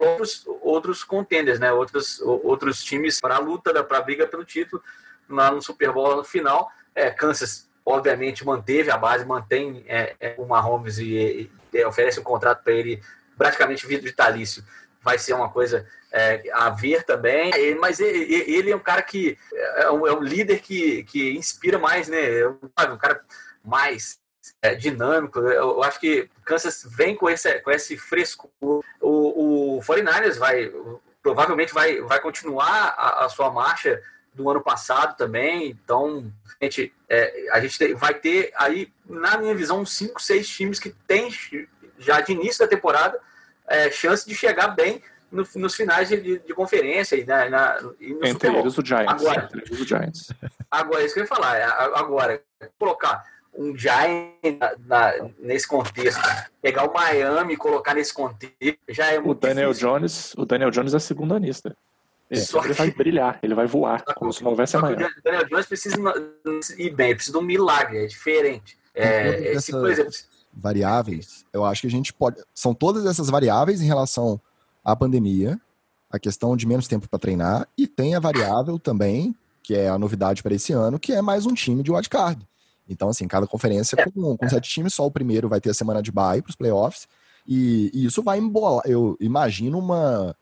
[0.03, 1.71] outros, outros contenders, né?
[1.71, 4.81] outros, outros times para a luta, para a briga pelo título
[5.29, 6.69] lá no Super Bowl no final.
[6.93, 12.23] É, Kansas, obviamente, manteve a base, mantém é, é, o Mahomes e, e, oferece um
[12.23, 13.01] contrato para ele
[13.37, 14.63] praticamente vitalício.
[15.01, 19.37] Vai ser uma coisa é, a ver também, mas ele, ele, é um cara que
[19.51, 22.39] é um, é um líder que, que inspira mais, né?
[22.39, 23.21] É um cara
[23.63, 24.22] mais
[24.61, 25.39] é, dinâmico.
[25.39, 28.51] Eu acho que Kansas vem com esse, com esse fresco.
[28.59, 30.71] O, o 49ers vai,
[31.21, 34.01] provavelmente vai, vai continuar a, a sua marcha
[34.33, 35.69] do ano passado também.
[35.69, 40.79] Então, a gente, é, a gente vai ter aí, na minha visão, 5, 6 times
[40.79, 41.29] que tem
[41.99, 43.19] já de início da temporada
[43.67, 48.13] é, chance de chegar bem no, nos finais de, de conferência e, na, na, e
[48.13, 49.21] no Entre eles o Giants.
[49.21, 50.31] Agora, Entre eles o Giants.
[50.69, 51.57] Agora, é isso que eu ia falar.
[51.57, 52.41] É, agora,
[52.77, 53.23] colocar
[53.55, 54.33] um Giant
[54.85, 56.21] na, nesse contexto,
[56.61, 59.89] pegar o Miami e colocar nesse contexto, já é muito o Daniel difícil.
[59.89, 61.75] Jones, o Daniel Jones é segundo anista.
[62.29, 65.07] Ele, ele vai brilhar, ele vai voar, como se não houvesse amanhã.
[65.17, 65.95] O Daniel Jones precisa
[66.77, 68.77] ir bem, precisa de um milagre, é diferente.
[68.95, 70.11] É, se, por exemplo,
[70.51, 72.41] variáveis, eu acho que a gente pode.
[72.53, 74.41] São todas essas variáveis em relação
[74.83, 75.59] à pandemia,
[76.09, 79.97] a questão de menos tempo para treinar, e tem a variável também, que é a
[79.97, 82.45] novidade para esse ano, que é mais um time de wildcard.
[82.87, 84.09] Então, assim, cada conferência é.
[84.09, 86.55] com, com sete times, só o primeiro vai ter a semana de bye para os
[86.55, 87.07] playoffs.
[87.47, 88.83] E, e, isso vai embolar.
[88.85, 90.35] Eu imagino uma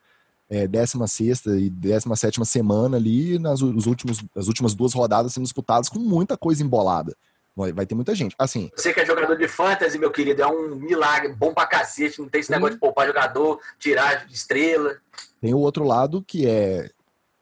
[0.48, 5.88] é, 16 e 17 semana ali, nas os últimos, as últimas duas rodadas sendo disputadas
[5.88, 7.16] com muita coisa embolada.
[7.54, 8.34] Vai, ter muita gente.
[8.38, 8.70] Assim.
[8.74, 12.18] Você que é jogador de fantasy, meu querido, é um milagre, bom pra cacete.
[12.18, 14.96] Não tem esse negócio de poupar jogador, tirar estrela.
[15.38, 16.90] Tem o outro lado que é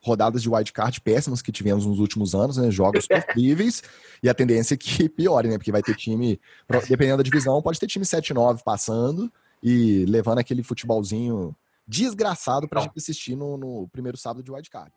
[0.03, 2.70] rodadas de wildcard péssimas que tivemos nos últimos anos, né?
[2.70, 3.82] Jogos sofríveis,
[4.22, 5.59] e a tendência é que piore, né?
[5.59, 6.40] Porque vai ter time,
[6.88, 9.30] dependendo da divisão, pode ter time 7-9 passando
[9.62, 11.55] e levando aquele futebolzinho
[11.86, 14.92] desgraçado pra gente assistir no, no primeiro sábado de wildcard.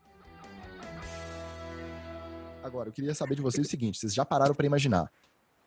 [2.64, 5.12] Agora, eu queria saber de vocês o seguinte: vocês já pararam para imaginar,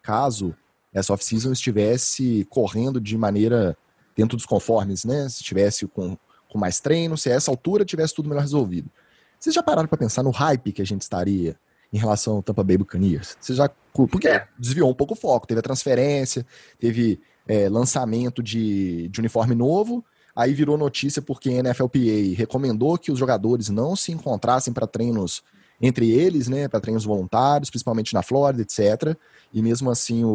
[0.03, 0.55] caso
[0.95, 3.77] essa off-season estivesse correndo de maneira
[4.17, 5.29] dentro dos conformes, né?
[5.29, 6.17] Se estivesse com,
[6.49, 8.91] com mais treino, se a essa altura tivesse tudo melhor resolvido.
[9.39, 11.57] Vocês já pararam para pensar no hype que a gente estaria
[11.93, 13.37] em relação ao Tampa Bay Buccaneers?
[13.41, 14.47] Vocês já porque é.
[14.59, 16.45] desviou um pouco o foco, teve a transferência,
[16.79, 23.11] teve é, lançamento de, de uniforme novo, aí virou notícia porque a NFLPA recomendou que
[23.11, 25.43] os jogadores não se encontrassem para treinos
[25.81, 29.17] entre eles, né, para treinos voluntários, principalmente na Flórida, etc.
[29.53, 30.29] E mesmo assim, o,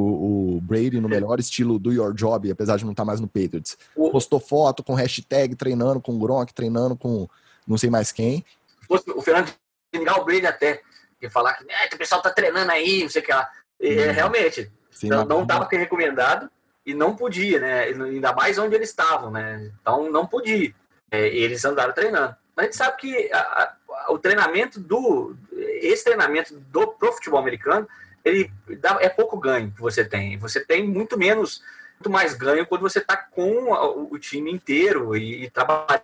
[0.57, 3.27] o, Brady, no melhor estilo do Your Job, apesar de não estar tá mais no
[3.27, 3.77] Patriots,
[4.11, 7.27] postou foto com hashtag treinando com o Gronk, treinando com
[7.67, 8.43] não sei mais quem,
[8.91, 9.53] fosse o Fernando
[9.93, 10.81] o Brady até,
[11.21, 13.49] e falar que o pessoal tá treinando aí, não sei o que lá.
[13.79, 14.11] E, uhum.
[14.11, 16.49] realmente, Sim, não estava recomendado
[16.85, 17.83] e não podia, né?
[17.83, 19.71] Ainda mais onde eles estavam, né?
[19.81, 20.73] Então não podia.
[21.11, 22.35] É, eles andaram treinando.
[22.55, 25.35] Mas a gente sabe que a, a, o treinamento do.
[25.51, 27.87] Esse treinamento do pro futebol americano,
[28.23, 30.37] ele dá, é pouco ganho que você tem.
[30.37, 31.61] Você tem muito menos,
[31.95, 36.01] muito mais ganho quando você está com o, o, time inteiro e, e trabalha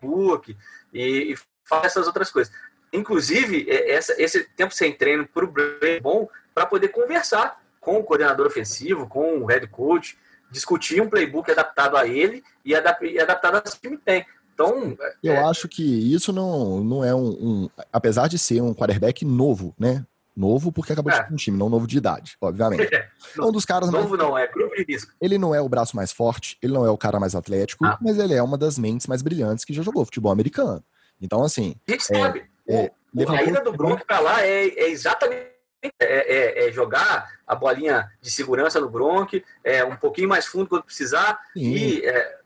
[0.93, 2.53] e, e faz essas outras coisas.
[2.91, 7.97] Inclusive, é, essa, esse tempo sem treino para o é bom para poder conversar com
[7.99, 10.17] o coordenador ofensivo, com o head coach,
[10.51, 14.25] discutir um playbook adaptado a ele e, adap e adaptado ao que time tem.
[14.53, 15.43] Então, eu é...
[15.43, 20.03] acho que isso não, não é um, um, Apesar de ser um quarterback novo, né?
[20.35, 21.23] Novo porque acabou de é.
[21.23, 22.89] ter um time, não novo de idade, obviamente.
[23.37, 23.41] É.
[23.41, 24.21] um dos caras novo mais...
[24.21, 25.11] não, é grupo de risco.
[25.21, 27.97] Ele não é o braço mais forte, ele não é o cara mais atlético, ah.
[28.01, 30.83] mas ele é uma das mentes mais brilhantes que já jogou futebol americano.
[31.21, 31.75] Então, assim.
[31.87, 32.45] A gente é, sabe.
[32.67, 32.91] É,
[33.27, 38.11] a ida do Gronk para lá é, é exatamente é, é, é, jogar a bolinha
[38.21, 41.39] de segurança no Gronk, é um pouquinho mais fundo quando precisar.
[41.53, 41.61] Sim.
[41.61, 42.37] E, é,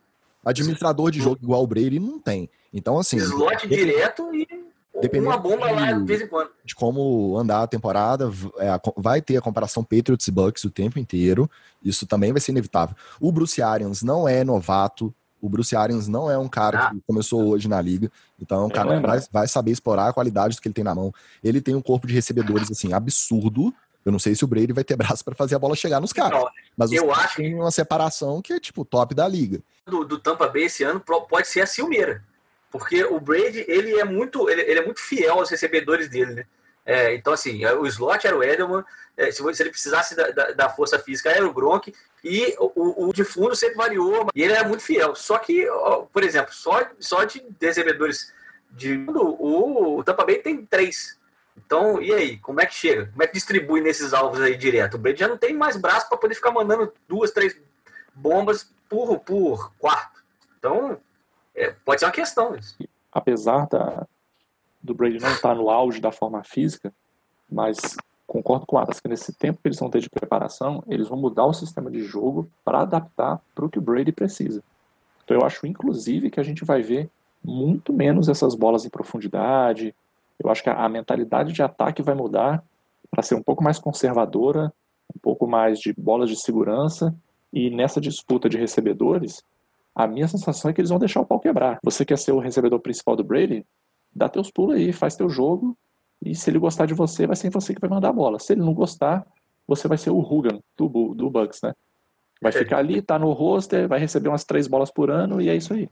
[0.43, 2.49] Administrador de jogo igual o Brady não tem.
[2.73, 3.17] Então, assim.
[3.17, 4.47] Slot direto e
[5.19, 6.51] uma bomba de, lá de vez em quando.
[6.63, 10.99] De como andar a temporada, é, vai ter a comparação Patriots e Bucks o tempo
[10.99, 11.49] inteiro.
[11.83, 12.95] Isso também vai ser inevitável.
[13.19, 16.89] O Bruce Arians não é novato O Bruce Arians não é um cara ah.
[16.91, 20.13] que começou hoje na liga, então é um cara que vai, vai, saber explorar a
[20.13, 21.13] qualidade do que ele tem na mão.
[21.43, 23.73] Ele tem um corpo de recebedores assim absurdo.
[24.05, 26.13] Eu não sei se o Brady vai ter braço para fazer a bola chegar nos
[26.13, 26.39] caras.
[26.39, 29.59] Não, mas eu acho que tem uma separação que é tipo top da liga.
[29.85, 32.23] Do, do Tampa Bay esse ano pode ser a Silmeira.
[32.71, 36.45] Porque o Brady, ele é muito, ele, ele é muito fiel aos recebedores dele, né?
[36.85, 38.83] É, então, assim, o slot era o Edelman,
[39.15, 43.13] é, se, ele precisasse da, da, da, força física era o Gronk, e o, o,
[43.13, 45.15] de fundo sempre variou, e ele era muito fiel.
[45.15, 45.67] Só que,
[46.11, 48.33] por exemplo, só, só de recebedores
[48.71, 51.19] de o, o Tampa Bay tem três.
[51.57, 52.37] Então, e aí?
[52.37, 53.07] Como é que chega?
[53.07, 54.95] Como é que distribui nesses alvos aí direto?
[54.95, 57.57] O Brady já não tem mais braço para poder ficar mandando duas, três
[58.13, 60.23] bombas por, por quarto.
[60.57, 60.99] Então,
[61.55, 62.77] é, pode ser uma questão isso.
[63.11, 64.07] Apesar da,
[64.81, 66.93] do Brady não estar no auge da forma física,
[67.49, 71.07] mas concordo com o Atas que nesse tempo que eles vão ter de preparação, eles
[71.07, 74.63] vão mudar o sistema de jogo para adaptar para o que o Brady precisa.
[75.23, 77.09] Então eu acho, inclusive, que a gente vai ver
[77.43, 79.93] muito menos essas bolas em profundidade.
[80.39, 82.63] Eu acho que a mentalidade de ataque vai mudar
[83.09, 84.71] para ser um pouco mais conservadora,
[85.13, 87.13] um pouco mais de bolas de segurança.
[87.51, 89.43] E nessa disputa de recebedores,
[89.93, 91.79] a minha sensação é que eles vão deixar o pau quebrar.
[91.83, 93.65] Você quer ser o recebedor principal do Brady?
[94.13, 95.77] Dá teus pulos aí, faz teu jogo.
[96.23, 98.39] E se ele gostar de você, vai ser você que vai mandar a bola.
[98.39, 99.25] Se ele não gostar,
[99.67, 101.73] você vai ser o Rugan do, do Bucks, né?
[102.41, 105.55] Vai ficar ali, tá no roster, vai receber umas três bolas por ano e é
[105.55, 105.87] isso aí.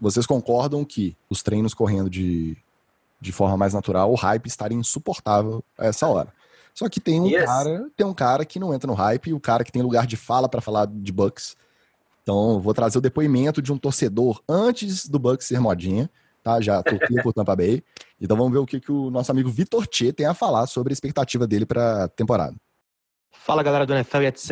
[0.00, 2.56] Vocês concordam que os treinos correndo de,
[3.20, 6.32] de forma mais natural, o hype estaria insuportável a essa hora.
[6.74, 7.44] Só que tem um yes.
[7.44, 10.06] cara, tem um cara que não entra no hype, e o cara que tem lugar
[10.06, 11.56] de fala para falar de Bucks
[12.22, 16.08] então, vou trazer o depoimento de um torcedor antes do Bucks ser modinha,
[16.42, 16.60] tá?
[16.60, 17.82] Já torcia por Tampa Bay.
[18.20, 20.92] Então, vamos ver o que, que o nosso amigo Vitor Tchê tem a falar sobre
[20.92, 22.54] a expectativa dele para temporada.
[23.30, 24.50] Fala, galera do NFL e etc.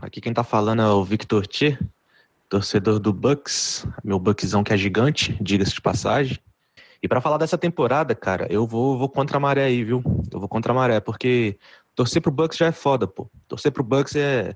[0.00, 1.78] Aqui quem tá falando é o Victor Tchê,
[2.48, 6.38] torcedor do Bucks, meu Buckzão que é gigante, diga-se de passagem.
[7.02, 10.02] E para falar dessa temporada, cara, eu vou, vou contra a maré aí, viu?
[10.32, 11.58] Eu vou contra a maré, porque
[11.94, 13.30] torcer pro Bucks já é foda, pô.
[13.46, 14.54] Torcer pro Bucks é,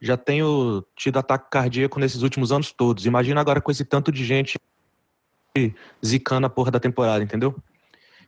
[0.00, 3.06] já tenho tido ataque cardíaco nesses últimos anos todos.
[3.06, 4.58] Imagina agora com esse tanto de gente
[6.04, 7.54] zicando a porra da temporada, entendeu?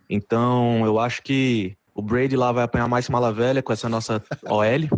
[0.09, 4.23] Então, eu acho que o Brady lá vai apanhar mais mala velha com essa nossa
[4.47, 4.89] OL,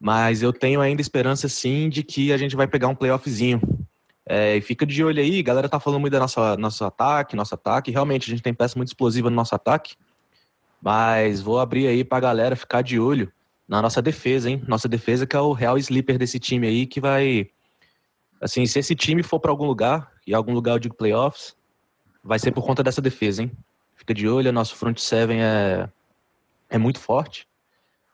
[0.00, 3.60] mas eu tenho ainda esperança sim de que a gente vai pegar um playoffzinho.
[4.26, 7.36] É, e fica de olho aí, a galera tá falando muito do nosso, nosso ataque,
[7.36, 7.90] nosso ataque.
[7.90, 9.94] Realmente, a gente tem peça muito explosiva no nosso ataque.
[10.80, 13.32] Mas vou abrir aí pra galera ficar de olho
[13.68, 14.62] na nossa defesa, hein?
[14.66, 17.48] Nossa defesa que é o real sleeper desse time aí que vai
[18.40, 21.56] assim, se esse time for para algum lugar, e algum lugar eu digo playoffs,
[22.22, 23.52] vai ser por conta dessa defesa, hein?
[23.94, 25.88] Fica de olho, nosso front seven é
[26.72, 27.46] é muito forte.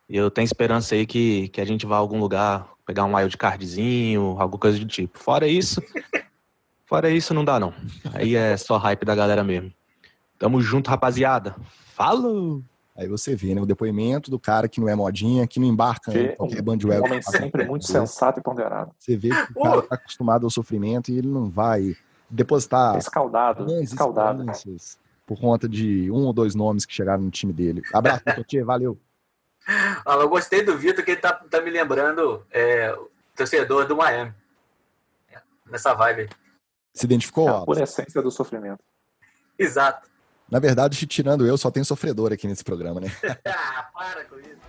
[0.08, 3.14] E eu tenho esperança aí que, que a gente vá a algum lugar pegar um
[3.14, 5.18] wild cardzinho, alguma coisa do tipo.
[5.18, 5.80] Fora isso,
[6.84, 7.72] fora isso não dá não.
[8.14, 9.72] Aí é só hype da galera mesmo.
[10.38, 11.54] Tamo junto, rapaziada.
[11.94, 12.62] Falou!
[12.96, 16.12] Aí você vê, né, o depoimento do cara que não é modinha, que não embarca
[16.18, 17.04] em qualquer bandwagon.
[17.04, 18.90] Um homem sempre muito sensato e ponderado.
[18.98, 21.96] Você vê que o cara está acostumado ao sofrimento e ele não vai
[22.30, 22.96] depositar...
[22.98, 24.44] Escaldado, escaldado.
[25.26, 27.82] Por conta de um ou dois nomes que chegaram no time dele.
[27.92, 28.98] Abraço, Totier, valeu.
[30.06, 34.32] Eu gostei do Vitor, que ele tá, tá me lembrando é, o torcedor do Miami.
[35.70, 36.30] Nessa vibe.
[36.94, 37.48] Se identificou?
[37.48, 38.82] É a pura essência do sofrimento.
[39.58, 40.08] Exato.
[40.50, 43.08] Na verdade, tirando eu, só tem sofredor aqui nesse programa, né?
[43.46, 44.67] ah, para com isso.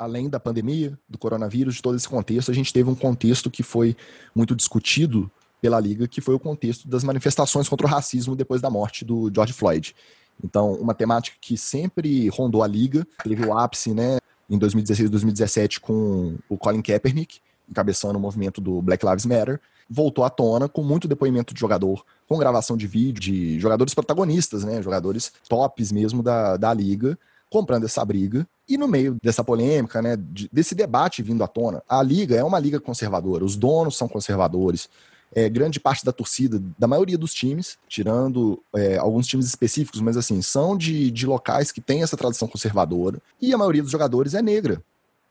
[0.00, 3.62] Além da pandemia, do coronavírus, de todo esse contexto, a gente teve um contexto que
[3.62, 3.94] foi
[4.34, 5.30] muito discutido
[5.60, 9.30] pela Liga, que foi o contexto das manifestações contra o racismo depois da morte do
[9.30, 9.94] George Floyd.
[10.42, 14.16] Então, uma temática que sempre rondou a Liga, teve o ápice né,
[14.48, 17.38] em 2016 e 2017 com o Colin Kaepernick,
[17.68, 22.06] encabeçando o movimento do Black Lives Matter, voltou à tona com muito depoimento de jogador,
[22.26, 24.80] com gravação de vídeo de jogadores protagonistas, né?
[24.80, 27.18] Jogadores tops mesmo da, da liga,
[27.50, 28.46] comprando essa briga.
[28.70, 30.16] E no meio dessa polêmica, né,
[30.52, 34.88] desse debate vindo à tona, a liga é uma liga conservadora, os donos são conservadores.
[35.34, 40.16] É, grande parte da torcida, da maioria dos times, tirando é, alguns times específicos, mas
[40.16, 44.34] assim, são de, de locais que têm essa tradição conservadora, e a maioria dos jogadores
[44.34, 44.80] é negra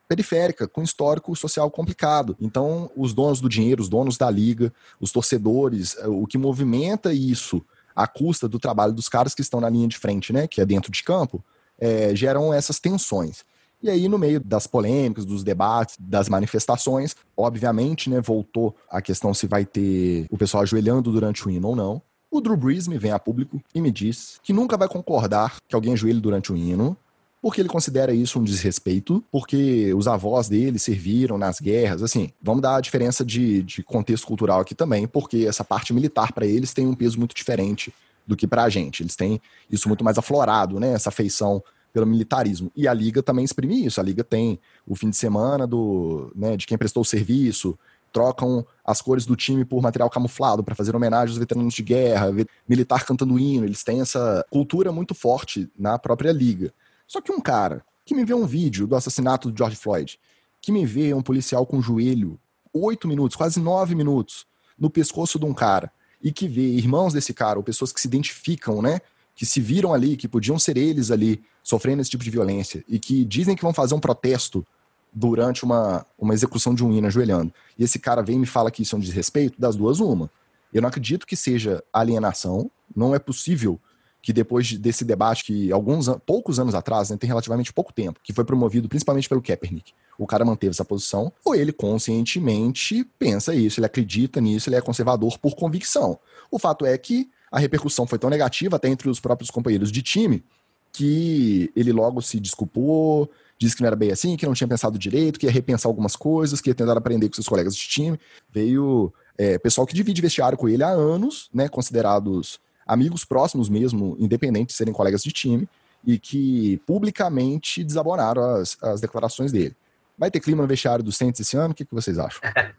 [0.10, 2.36] periférica, com histórico social complicado.
[2.42, 7.14] Então, os donos do dinheiro, os donos da liga, os torcedores, eh, o que movimenta
[7.14, 7.64] isso
[7.96, 10.66] à custa do trabalho dos caras que estão na linha de frente, né, que é
[10.66, 11.44] dentro de campo,
[11.80, 13.44] é, geram essas tensões.
[13.82, 19.34] E aí, no meio das polêmicas, dos debates, das manifestações, obviamente, né, voltou a questão
[19.34, 22.02] se vai ter o pessoal ajoelhando durante o hino ou não.
[22.30, 25.74] O Drew Brees me vem a público e me diz que nunca vai concordar que
[25.74, 26.96] alguém ajoelhe durante o hino,
[27.42, 32.04] porque ele considera isso um desrespeito, porque os avós dele serviram nas guerras.
[32.04, 36.34] Assim, vamos dar a diferença de, de contexto cultural aqui também, porque essa parte militar
[36.34, 37.94] para eles tem um peso muito diferente
[38.30, 39.02] do que para a gente.
[39.02, 40.94] Eles têm isso muito mais aflorado, né?
[40.94, 41.62] Essa afeição
[41.92, 42.72] pelo militarismo.
[42.76, 44.00] E a Liga também exprime isso.
[44.00, 47.78] A Liga tem o fim de semana do, né, de quem prestou o serviço,
[48.14, 52.32] trocam as cores do time por material camuflado para fazer homenagem aos veteranos de guerra,
[52.68, 53.66] militar cantando hino.
[53.66, 56.72] Eles têm essa cultura muito forte na própria liga.
[57.08, 60.20] Só que um cara que me vê um vídeo do assassinato do George Floyd,
[60.62, 62.40] que me vê um policial com o joelho,
[62.72, 64.46] oito minutos, quase nove minutos,
[64.78, 65.92] no pescoço de um cara,
[66.22, 69.00] e que vê irmãos desse cara, ou pessoas que se identificam, né?
[69.36, 73.00] Que se viram ali, que podiam ser eles ali, sofrendo esse tipo de violência, e
[73.00, 74.66] que dizem que vão fazer um protesto
[75.14, 77.54] durante uma, uma execução de um hino ajoelhando.
[77.78, 80.30] E esse cara vem e me fala que isso é um desrespeito, das duas, uma.
[80.74, 83.80] Eu não acredito que seja alienação, não é possível
[84.22, 88.34] que depois desse debate que alguns poucos anos atrás, né, tem relativamente pouco tempo, que
[88.34, 93.80] foi promovido principalmente pelo Kaepernick, o cara manteve essa posição, ou ele conscientemente pensa isso,
[93.80, 96.20] ele acredita nisso, ele é conservador por convicção.
[96.52, 100.02] O fato é que a repercussão foi tão negativa até entre os próprios companheiros de
[100.02, 100.44] time
[100.92, 104.98] que ele logo se desculpou, disse que não era bem assim, que não tinha pensado
[104.98, 108.20] direito, que ia repensar algumas coisas, que ia tentar aprender com seus colegas de time.
[108.52, 112.60] Veio é, pessoal que divide vestiário com ele há anos, né, considerados
[112.90, 115.70] amigos próximos mesmo, independente de serem colegas de time,
[116.04, 119.76] e que publicamente desabonaram as, as declarações dele.
[120.18, 121.72] Vai ter clima no vestiário do Saints esse ano?
[121.72, 122.42] O que, que vocês acham?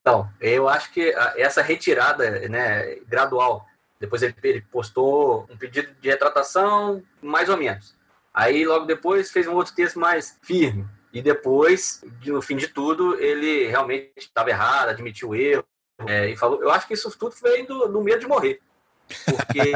[0.00, 3.66] Então, eu acho que essa retirada né, gradual,
[4.00, 7.94] depois ele postou um pedido de retratação, mais ou menos.
[8.32, 10.86] Aí, logo depois, fez um outro texto mais firme.
[11.12, 15.64] E depois, no fim de tudo, ele realmente estava errado, admitiu o erro.
[16.06, 16.62] É, e falou.
[16.62, 18.62] Eu acho que isso tudo veio do, do medo de morrer.
[19.24, 19.72] Porque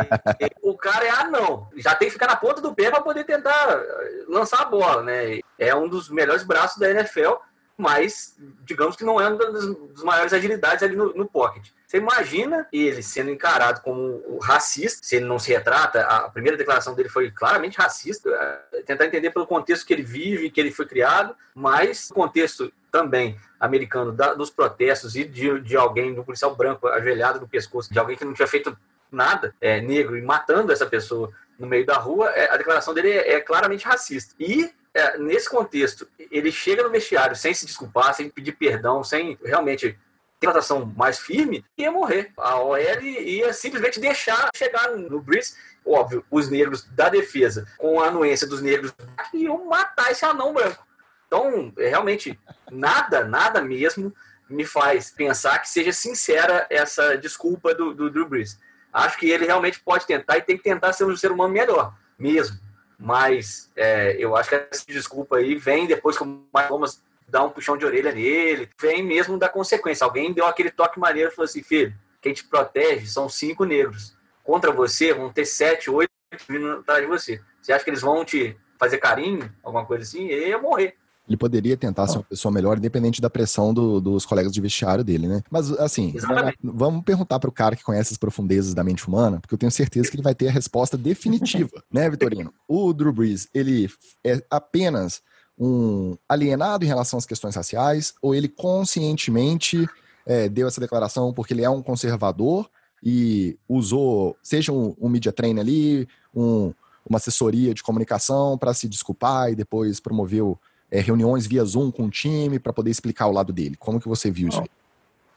[0.62, 1.68] o cara é anão.
[1.76, 3.80] Já tem que ficar na ponta do pé para poder tentar
[4.28, 5.40] lançar a bola, né?
[5.58, 7.34] É um dos melhores braços da NFL
[7.76, 11.68] mas digamos que não é uma das, maiores agilidades ali no, no pocket.
[11.86, 16.94] Você imagina ele sendo encarado como racista, se ele não se retrata, a primeira declaração
[16.94, 18.30] dele foi claramente racista,
[18.72, 22.72] é, tentar entender pelo contexto que ele vive, que ele foi criado, mas o contexto
[22.90, 27.92] também americano da, dos protestos e de, de alguém, do policial branco ajoelhado no pescoço,
[27.92, 28.76] de alguém que não tinha feito
[29.12, 33.10] nada, é, negro, e matando essa pessoa no meio da rua, é, a declaração dele
[33.10, 34.34] é, é claramente racista.
[34.38, 39.38] E é, nesse contexto, ele chega no vestiário sem se desculpar, sem pedir perdão, sem
[39.44, 39.98] realmente
[40.38, 42.32] ter uma tratação mais firme, ia morrer.
[42.36, 45.56] A OL ia simplesmente deixar chegar no Brice.
[45.84, 48.92] Óbvio, os negros da defesa, com a anuência dos negros,
[49.32, 50.86] iam matar esse anão branco.
[51.26, 52.38] Então, realmente,
[52.70, 54.14] nada, nada mesmo
[54.48, 58.58] me faz pensar que seja sincera essa desculpa do, do Drew Brees.
[58.92, 61.94] Acho que ele realmente pode tentar e tem que tentar ser um ser humano melhor,
[62.18, 62.58] mesmo
[63.02, 67.50] mas é, eu acho que essa desculpa aí vem depois que o Thomas dá um
[67.50, 70.04] puxão de orelha nele, vem mesmo da consequência.
[70.04, 74.16] Alguém deu aquele toque maneiro e falou assim: filho, quem te protege são cinco negros.
[74.44, 76.12] Contra você vão ter sete, oito
[76.48, 77.40] vindo atrás de você.
[77.60, 80.28] Você acha que eles vão te fazer carinho, alguma coisa assim?
[80.28, 80.96] Ele ia morrer.
[81.28, 85.04] Ele poderia tentar ser uma pessoa melhor, independente da pressão do, dos colegas de vestiário
[85.04, 85.42] dele, né?
[85.50, 86.58] Mas, assim, Exatamente.
[86.62, 89.70] vamos perguntar para o cara que conhece as profundezas da mente humana, porque eu tenho
[89.70, 92.52] certeza que ele vai ter a resposta definitiva, né, Vitorino?
[92.66, 93.88] O Drew Brees, ele
[94.24, 95.22] é apenas
[95.58, 99.88] um alienado em relação às questões raciais, ou ele conscientemente
[100.26, 102.68] é, deu essa declaração porque ele é um conservador
[103.02, 106.72] e usou, seja um, um media trainer ali, um,
[107.08, 110.58] uma assessoria de comunicação para se desculpar e depois promoveu
[110.92, 113.76] é, reuniões via Zoom com o time para poder explicar o lado dele.
[113.78, 114.62] Como que você viu isso?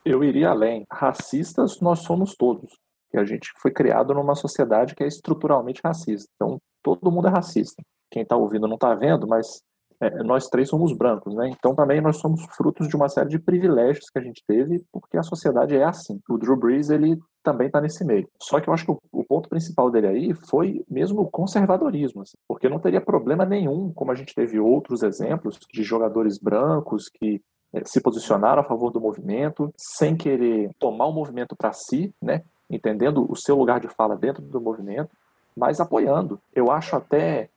[0.04, 0.84] Eu iria além.
[0.92, 2.78] Racistas nós somos todos.
[3.14, 6.28] E a gente foi criado numa sociedade que é estruturalmente racista.
[6.34, 7.82] Então, todo mundo é racista.
[8.10, 9.62] Quem está ouvindo não está vendo, mas
[10.00, 11.48] é, nós três somos brancos, né?
[11.48, 15.16] Então também nós somos frutos de uma série de privilégios que a gente teve, porque
[15.16, 16.20] a sociedade é assim.
[16.28, 18.28] O Drew Brees, ele também está nesse meio.
[18.42, 22.22] Só que eu acho que o, o, ponto principal dele aí foi mesmo o conservadorismo,
[22.22, 27.08] assim, porque não teria problema nenhum, como a gente teve outros exemplos de jogadores brancos
[27.08, 27.40] que
[27.72, 32.42] é, se posicionaram a favor do movimento, sem querer tomar o movimento para si, né?
[32.68, 35.10] entendendo o seu lugar de fala dentro do movimento,
[35.56, 36.40] mas apoiando.
[36.54, 37.48] Eu acho até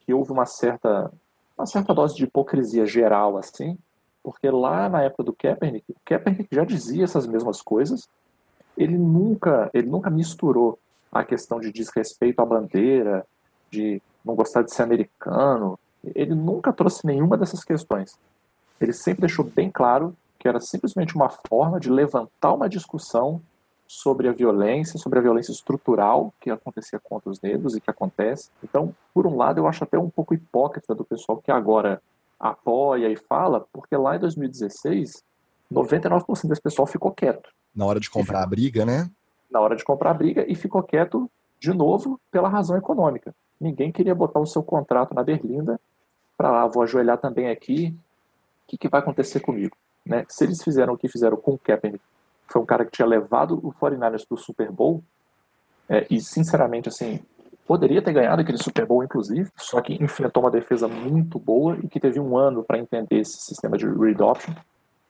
[0.00, 1.10] que houve uma certa
[1.56, 3.78] uma certa dose de hipocrisia geral, assim,
[4.22, 8.08] porque lá na época do Kaepernick, o Kaepernick já dizia essas mesmas coisas,
[8.76, 10.78] ele nunca, ele nunca misturou
[11.10, 13.26] a questão de desrespeito à bandeira,
[13.70, 15.78] de não gostar de ser americano,
[16.14, 18.18] ele nunca trouxe nenhuma dessas questões.
[18.80, 23.40] Ele sempre deixou bem claro que era simplesmente uma forma de levantar uma discussão
[23.86, 28.50] sobre a violência, sobre a violência estrutural que acontecia contra os negros e que acontece.
[28.62, 32.02] Então, por um lado, eu acho até um pouco hipócrita do pessoal que agora
[32.38, 35.22] apoia e fala, porque lá em 2016,
[35.72, 37.50] 99% desse pessoal ficou quieto.
[37.74, 39.10] Na hora de comprar a briga, né?
[39.50, 43.34] Na hora de comprar a briga e ficou quieto de novo pela razão econômica.
[43.60, 45.80] Ninguém queria botar o seu contrato na berlinda
[46.36, 47.96] para lá, vou ajoelhar também aqui,
[48.64, 49.76] o que, que vai acontecer comigo?
[50.04, 50.26] Né?
[50.28, 52.04] Se eles fizeram o que fizeram com o Kaepernick,
[52.48, 55.02] foi um cara que tinha levado o 49ers para o Super Bowl,
[55.88, 57.20] é, e sinceramente, assim,
[57.66, 61.88] poderia ter ganhado aquele Super Bowl, inclusive, só que enfrentou uma defesa muito boa e
[61.88, 64.54] que teve um ano para entender esse sistema de read option.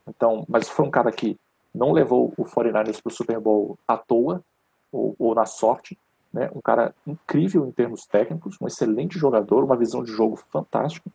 [0.07, 1.39] Então, mas foi um cara que
[1.75, 4.43] não levou o 49ers para o Super Bowl à toa,
[4.91, 5.99] ou, ou na sorte,
[6.33, 6.51] né?
[6.55, 11.11] um cara incrível em termos técnicos, um excelente jogador, uma visão de jogo fantástica.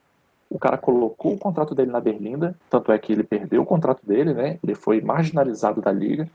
[0.52, 4.06] O cara colocou o contrato dele na Berlinda, tanto é que ele perdeu o contrato
[4.06, 4.60] dele, né?
[4.62, 6.30] ele foi marginalizado da liga.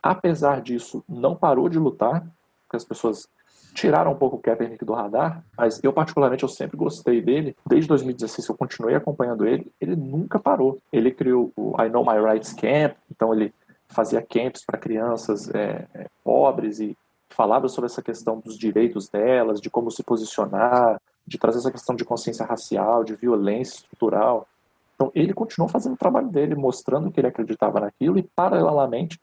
[0.00, 2.24] Apesar disso, não parou de lutar,
[2.62, 3.28] porque as pessoas
[3.74, 7.56] tiraram um pouco o Kaepernick do radar, mas eu particularmente eu sempre gostei dele.
[7.66, 10.78] Desde 2016 eu continuei acompanhando ele, ele nunca parou.
[10.92, 13.52] Ele criou o I Know My Rights Camp, então ele
[13.88, 16.96] fazia camps para crianças é, é, pobres e
[17.28, 21.94] falava sobre essa questão dos direitos delas, de como se posicionar, de trazer essa questão
[21.94, 24.46] de consciência racial, de violência estrutural.
[24.94, 29.20] Então, ele continuou fazendo o trabalho dele, mostrando que ele acreditava naquilo e, paralelamente,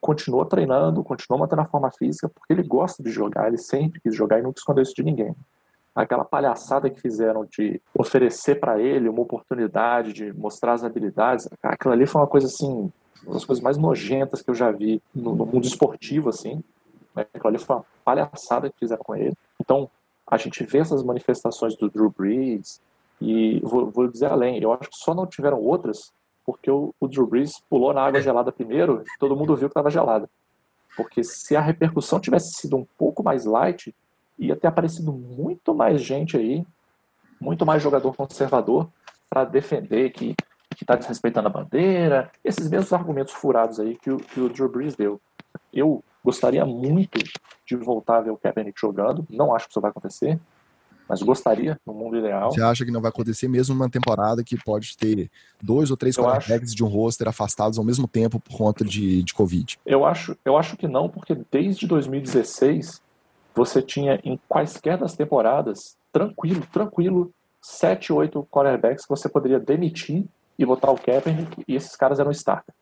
[0.00, 4.14] continuou treinando, continuou mantendo a forma física, porque ele gosta de jogar, ele sempre quis
[4.14, 5.34] jogar e nunca escondeu isso de ninguém.
[5.94, 11.92] Aquela palhaçada que fizeram de oferecer para ele uma oportunidade de mostrar as habilidades, aquilo
[11.92, 12.92] ali foi uma coisa assim,
[13.24, 16.62] uma das coisas mais nojentas que eu já vi no, no mundo esportivo, assim.
[17.14, 17.26] Né?
[17.34, 19.34] Aquilo ali foi uma palhaçada que fizeram com ele.
[19.58, 19.90] Então,
[20.26, 22.80] a gente vê essas manifestações do Drew Brees,
[23.20, 26.12] e vou, vou dizer além, eu acho que só não tiveram outras
[26.46, 29.72] porque o, o Drew Brees pulou na água gelada primeiro e todo mundo viu que
[29.72, 30.30] estava gelada.
[30.96, 33.92] Porque se a repercussão tivesse sido um pouco mais light,
[34.38, 36.64] ia ter aparecido muito mais gente aí,
[37.40, 38.88] muito mais jogador conservador
[39.28, 40.36] para defender que
[40.80, 44.94] está desrespeitando a bandeira, esses mesmos argumentos furados aí que o, que o Drew Brees
[44.94, 45.20] deu.
[45.72, 47.20] Eu gostaria muito
[47.64, 50.40] de voltar a ver o Kaepernick jogando, não acho que isso vai acontecer,
[51.08, 52.50] mas gostaria, no mundo ideal.
[52.50, 55.30] Você acha que não vai acontecer mesmo numa temporada que pode ter
[55.62, 59.32] dois ou três quarterbacks de um roster afastados ao mesmo tempo por conta de, de
[59.32, 59.78] Covid?
[59.86, 63.00] Eu acho, eu acho que não, porque desde 2016
[63.54, 70.24] você tinha em quaisquer das temporadas, tranquilo, tranquilo, sete, oito quarterbacks que você poderia demitir
[70.58, 72.74] e botar o Kaepernick e esses caras eram starter.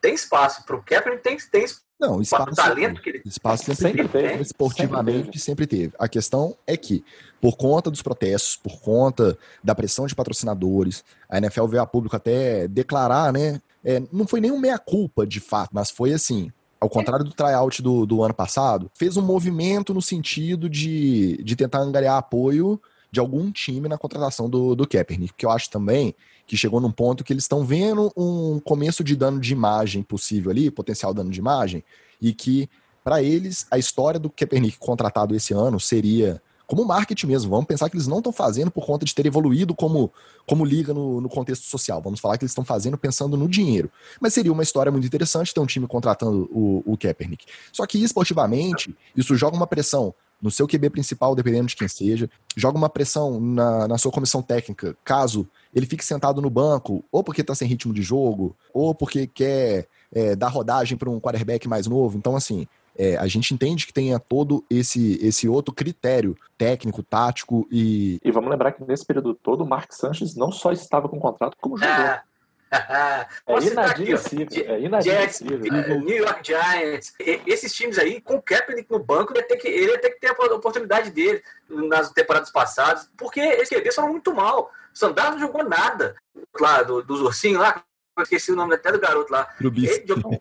[0.00, 1.64] Tem espaço para o Kaepernick, tem, tem
[2.00, 5.40] não, espaço, o talento que ele espaço sempre, sempre teve, teve, esportivamente sempre teve.
[5.40, 5.92] sempre teve.
[5.98, 7.04] A questão é que,
[7.40, 12.16] por conta dos protestos, por conta da pressão de patrocinadores, a NFL veio a público
[12.16, 13.60] até declarar, né?
[13.84, 16.50] É, não foi nenhum meia-culpa de fato, mas foi assim.
[16.80, 21.54] Ao contrário do tryout do, do ano passado, fez um movimento no sentido de, de
[21.54, 22.80] tentar angariar apoio
[23.10, 26.14] de algum time na contratação do, do Kaepernick, que eu acho também
[26.46, 30.50] que chegou num ponto que eles estão vendo um começo de dano de imagem possível
[30.50, 31.84] ali, potencial dano de imagem,
[32.20, 32.68] e que
[33.04, 37.50] para eles a história do Kaepernick contratado esse ano seria como marketing mesmo.
[37.50, 40.12] Vamos pensar que eles não estão fazendo por conta de ter evoluído como,
[40.46, 42.00] como liga no, no contexto social.
[42.00, 43.90] Vamos falar que eles estão fazendo pensando no dinheiro.
[44.20, 47.44] Mas seria uma história muito interessante ter um time contratando o, o Kaepernick.
[47.72, 52.30] Só que esportivamente, isso joga uma pressão no seu QB principal, dependendo de quem seja,
[52.56, 57.22] joga uma pressão na, na sua comissão técnica, caso ele fique sentado no banco, ou
[57.22, 61.68] porque está sem ritmo de jogo, ou porque quer é, dar rodagem para um quarterback
[61.68, 62.16] mais novo.
[62.16, 62.66] Então, assim,
[62.96, 68.18] é, a gente entende que tenha todo esse, esse outro critério técnico, tático e.
[68.22, 71.56] E vamos lembrar que nesse período todo, o Mark Sanchez não só estava com contrato,
[71.60, 72.04] como jogador.
[72.04, 72.22] Ah,
[73.46, 74.64] é inadmissível.
[74.66, 75.62] É inadmissível.
[75.64, 77.12] Jets, New York Giants,
[77.46, 80.10] esses times aí, com o Kaepernick no banco, ele ia ter que, ele ia ter,
[80.10, 84.70] que ter a oportunidade dele nas temporadas passadas, porque esses QBs foram muito mal.
[84.94, 86.14] O Sandar não jogou nada
[86.60, 87.82] lá do, dos ursinhos lá,
[88.16, 89.48] eu esqueci o nome até do garoto lá.
[89.60, 90.40] Ele, jogou,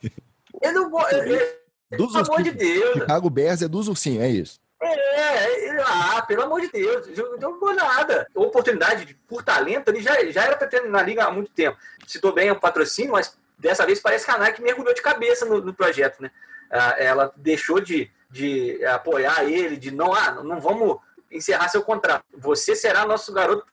[0.62, 1.10] ele não.
[1.12, 1.40] Ele,
[1.98, 2.94] dos pelo amor de Deus.
[2.94, 4.60] Chicago Bears é dos ursinhos, é isso.
[4.82, 8.28] É, ah, pelo amor de Deus, não jogou nada.
[8.34, 11.78] A oportunidade por talento, ele já, já era para ter na liga há muito tempo.
[12.08, 15.60] Citou bem o patrocínio, mas dessa vez parece que a Nike mergulhou de cabeça no,
[15.60, 16.32] no projeto, né?
[16.72, 20.98] Ah, ela deixou de, de apoiar ele, de não, ah, não vamos
[21.30, 22.24] encerrar seu contrato.
[22.38, 23.66] Você será nosso garoto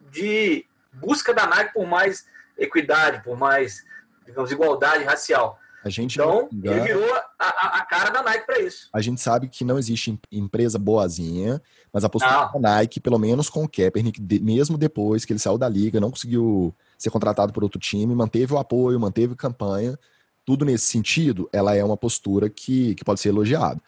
[0.00, 2.26] de busca da Nike por mais
[2.58, 3.84] equidade, por mais,
[4.24, 5.60] digamos, igualdade racial.
[5.86, 8.88] A gente então, ele virou a, a cara da Nike para isso.
[8.92, 11.62] A gente sabe que não existe empresa boazinha,
[11.92, 15.56] mas a postura da Nike, pelo menos com o Kaepernick, mesmo depois que ele saiu
[15.56, 19.96] da liga, não conseguiu ser contratado por outro time, manteve o apoio, manteve campanha,
[20.44, 23.80] tudo nesse sentido, ela é uma postura que, que pode ser elogiada.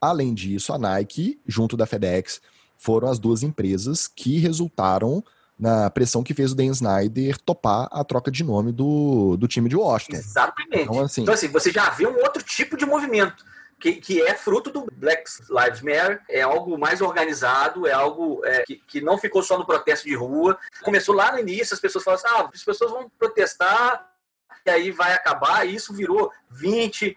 [0.00, 2.40] Além disso, a Nike, junto da FedEx,
[2.78, 5.20] foram as duas empresas que resultaram
[5.60, 9.68] na pressão que fez o Dan Snyder topar a troca de nome do, do time
[9.68, 10.16] de Washington.
[10.16, 10.82] Exatamente.
[10.82, 13.44] Então assim, então, assim você já vê um outro tipo de movimento.
[13.78, 18.62] Que, que, é fruto do Black Lives Matter, é algo mais organizado, é algo é,
[18.62, 20.58] que, que, não ficou só no protesto de rua.
[20.82, 24.06] Começou lá no início, as pessoas falaram assim, ah, as pessoas vão protestar
[24.66, 27.16] e aí vai acabar, e isso virou 20,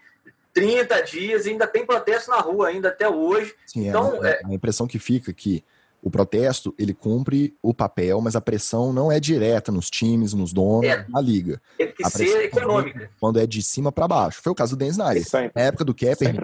[0.53, 3.53] 30 dias, e ainda tem protesto na rua ainda até hoje.
[3.67, 5.65] Sim, é então, é, a impressão que fica é que
[6.03, 10.51] o protesto, ele cumpre o papel, mas a pressão não é direta nos times, nos
[10.51, 11.61] donos, é, na liga.
[11.77, 13.09] Tem que ser econômica.
[13.21, 14.41] Quando é de cima para baixo.
[14.43, 15.23] Foi o caso do Dan Snyder.
[15.25, 15.53] Sempre.
[15.55, 16.35] Na época do Kepper,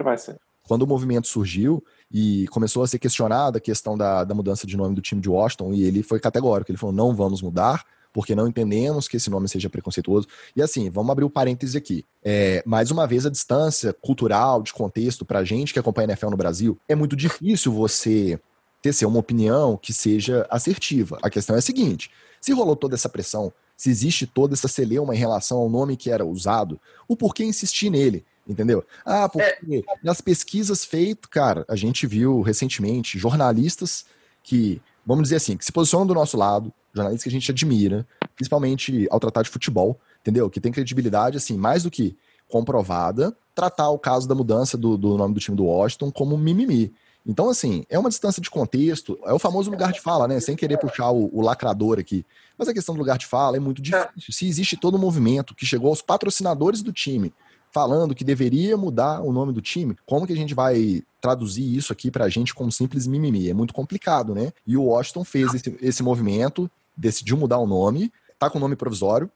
[0.66, 4.78] quando o movimento surgiu e começou a ser questionada a questão da, da mudança de
[4.78, 7.84] nome do time de Washington, e ele foi categórico, ele falou, não vamos mudar,
[8.14, 10.26] porque não entendemos que esse nome seja preconceituoso.
[10.56, 12.04] E assim, vamos abrir o um parêntese aqui.
[12.24, 16.30] É, mais uma vez, a distância cultural, de contexto, pra gente que acompanha a NFL
[16.30, 18.40] no Brasil, é muito difícil você
[18.82, 21.18] tecer uma opinião que seja assertiva.
[21.22, 22.10] A questão é a seguinte:
[22.40, 26.10] se rolou toda essa pressão, se existe toda essa celeuma em relação ao nome que
[26.10, 28.24] era usado, o porquê insistir nele?
[28.48, 28.84] Entendeu?
[29.04, 29.82] Ah, porque é.
[30.02, 34.04] nas pesquisas feitas, cara, a gente viu recentemente jornalistas
[34.42, 38.06] que, vamos dizer assim, que se posicionam do nosso lado, jornalistas que a gente admira,
[38.34, 40.50] principalmente ao tratar de futebol, entendeu?
[40.50, 42.16] Que tem credibilidade, assim, mais do que
[42.48, 46.92] comprovada, tratar o caso da mudança do, do nome do time do Washington como mimimi.
[47.26, 50.40] Então, assim, é uma distância de contexto, é o famoso lugar de fala, né?
[50.40, 52.24] Sem querer puxar o, o, lacrador aqui.
[52.56, 54.32] Mas a questão do lugar de fala é muito difícil.
[54.32, 57.32] Se existe todo um movimento que chegou aos patrocinadores do time,
[57.70, 61.92] falando que deveria mudar o nome do time, como que a gente vai traduzir isso
[61.92, 63.50] aqui pra gente como simples mimimi?
[63.50, 64.52] É muito complicado, né?
[64.66, 68.76] E o Washington fez esse, esse movimento, decidiu mudar o nome, tá com o nome
[68.76, 69.30] provisório,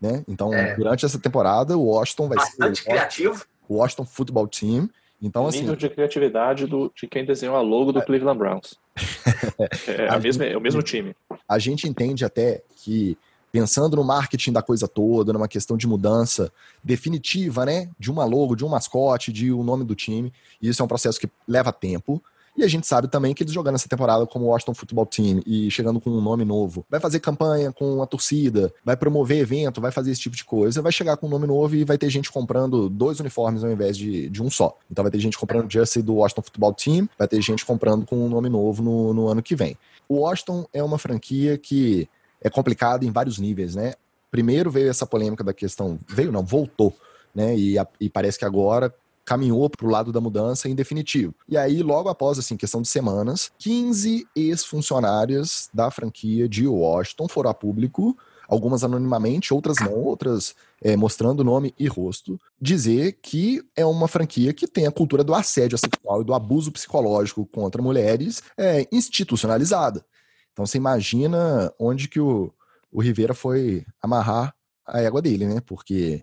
[0.00, 0.24] né?
[0.28, 0.76] Então, é.
[0.76, 2.68] durante essa temporada, o Washington vai Bastante ser.
[2.68, 3.44] Bastante criativo.
[3.68, 4.88] O Washington Football Team
[5.22, 8.04] então, assim, nível de criatividade do, de quem desenhou a logo do é.
[8.04, 8.78] Cleveland Browns.
[9.86, 11.14] é, a, a mesma, é o mesmo time.
[11.48, 13.18] A gente entende até que,
[13.52, 16.50] pensando no marketing da coisa toda, numa questão de mudança
[16.82, 17.90] definitiva, né?
[17.98, 20.88] De uma logo, de um mascote, de o um nome do time, isso é um
[20.88, 22.22] processo que leva tempo.
[22.56, 25.70] E a gente sabe também que eles jogando essa temporada como Washington Football Team e
[25.70, 29.90] chegando com um nome novo, vai fazer campanha com a torcida, vai promover evento, vai
[29.90, 32.30] fazer esse tipo de coisa, vai chegar com um nome novo e vai ter gente
[32.30, 34.76] comprando dois uniformes ao invés de, de um só.
[34.90, 38.04] Então vai ter gente comprando o jersey do Washington Football Team, vai ter gente comprando
[38.04, 39.76] com um nome novo no, no ano que vem.
[40.08, 42.08] O Washington é uma franquia que
[42.42, 43.94] é complicada em vários níveis, né?
[44.30, 46.94] Primeiro veio essa polêmica da questão, veio não, voltou,
[47.34, 47.56] né?
[47.56, 48.94] E, a, e parece que agora
[49.30, 51.32] caminhou para o lado da mudança em definitivo.
[51.48, 57.48] E aí, logo após, assim, questão de semanas, 15 ex-funcionárias da franquia de Washington foram
[57.48, 58.18] a público,
[58.48, 64.52] algumas anonimamente, outras não, outras é, mostrando nome e rosto, dizer que é uma franquia
[64.52, 70.04] que tem a cultura do assédio sexual e do abuso psicológico contra mulheres é, institucionalizada.
[70.52, 72.52] Então você imagina onde que o,
[72.90, 74.52] o Rivera foi amarrar
[74.84, 75.60] a égua dele, né?
[75.64, 76.20] Porque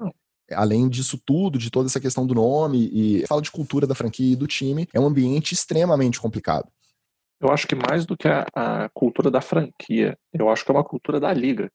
[0.51, 4.33] além disso tudo, de toda essa questão do nome e fala de cultura da franquia
[4.33, 6.69] e do time, é um ambiente extremamente complicado.
[7.39, 10.73] Eu acho que mais do que a, a cultura da franquia, eu acho que é
[10.73, 11.71] uma cultura da liga.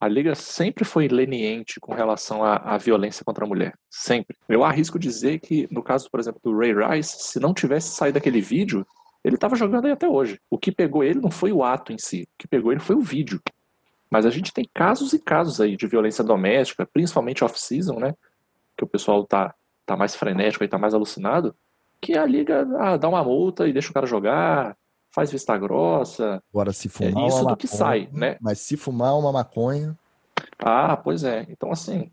[0.00, 3.74] A liga sempre foi leniente com relação à, violência contra a mulher.
[3.88, 4.36] Sempre.
[4.48, 8.18] Eu arrisco dizer que, no caso, por exemplo, do Ray Rice, se não tivesse saído
[8.18, 8.84] aquele vídeo,
[9.24, 10.40] ele estava jogando aí até hoje.
[10.50, 12.22] O que pegou ele não foi o ato em si.
[12.22, 13.40] O que pegou ele foi o vídeo.
[14.12, 18.14] Mas a gente tem casos e casos aí de violência doméstica, principalmente off-season, né?
[18.76, 19.54] Que o pessoal tá,
[19.86, 21.56] tá mais frenético e tá mais alucinado,
[21.98, 24.76] que a liga ah, dá uma multa e deixa o cara jogar,
[25.14, 26.42] faz vista grossa.
[26.52, 27.24] Agora, se fumar.
[27.24, 28.36] É isso do maconha, que sai, né?
[28.38, 29.96] Mas se fumar uma maconha.
[30.58, 31.46] Ah, pois é.
[31.48, 32.10] Então, assim,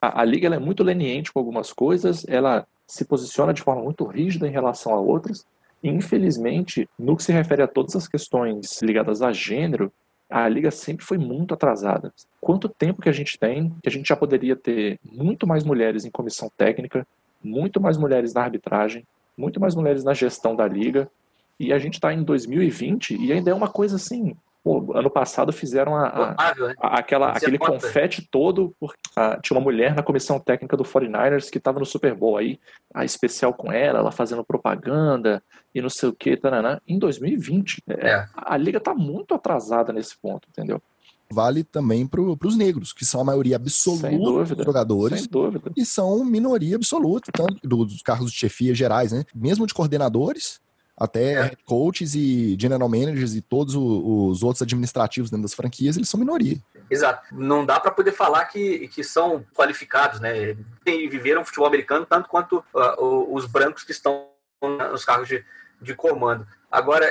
[0.00, 4.06] a, a liga é muito leniente com algumas coisas, ela se posiciona de forma muito
[4.06, 5.44] rígida em relação a outras.
[5.82, 9.92] E, infelizmente, no que se refere a todas as questões ligadas a gênero,
[10.32, 12.12] a liga sempre foi muito atrasada.
[12.40, 16.06] Quanto tempo que a gente tem, que a gente já poderia ter muito mais mulheres
[16.06, 17.06] em comissão técnica,
[17.44, 19.06] muito mais mulheres na arbitragem,
[19.36, 21.10] muito mais mulheres na gestão da liga,
[21.60, 24.34] e a gente está em 2020 e ainda é uma coisa assim.
[24.64, 26.74] Pô, ano passado fizeram a, a, né?
[26.78, 31.50] a aquela, aquele confete todo, porque a, tinha uma mulher na comissão técnica do 49ers
[31.50, 32.60] que estava no Super Bowl aí,
[32.94, 35.42] a especial com ela, ela fazendo propaganda,
[35.74, 37.82] e não sei o que, taraná, em 2020.
[37.88, 38.28] É, é.
[38.36, 40.80] A liga está muito atrasada nesse ponto, entendeu?
[41.32, 45.28] Vale também para os negros, que são a maioria absoluta dúvida, dos jogadores
[45.76, 49.24] e são minoria absoluta, tanto dos carros de chefia gerais, né?
[49.34, 50.60] Mesmo de coordenadores,
[50.96, 51.56] até é.
[51.64, 56.58] coaches e general managers e todos os outros administrativos dentro das franquias, eles são minoria.
[56.90, 57.34] Exato.
[57.34, 60.54] Não dá para poder falar que, que são qualificados, né?
[60.86, 64.28] E viveram futebol americano tanto quanto uh, os brancos que estão
[64.90, 65.44] nos cargos de,
[65.80, 66.46] de comando.
[66.70, 67.06] Agora,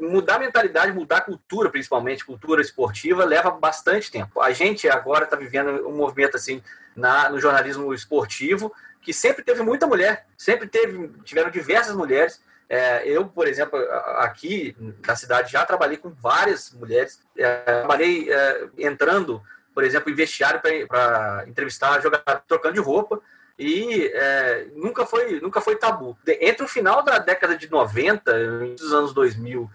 [0.00, 4.40] mudar a mentalidade, mudar a cultura, principalmente, cultura esportiva, leva bastante tempo.
[4.40, 6.62] A gente agora está vivendo um movimento assim
[6.96, 12.40] na, no jornalismo esportivo que sempre teve muita mulher, sempre teve, tiveram diversas mulheres.
[12.68, 13.78] É, eu, por exemplo,
[14.18, 17.20] aqui na cidade já trabalhei com várias mulheres.
[17.36, 19.42] É, trabalhei é, entrando,
[19.74, 23.20] por exemplo, em vestiário para entrevistar jogador trocando de roupa
[23.58, 26.18] e é, nunca foi nunca foi tabu.
[26.40, 29.70] Entre o final da década de 90 e os anos 2000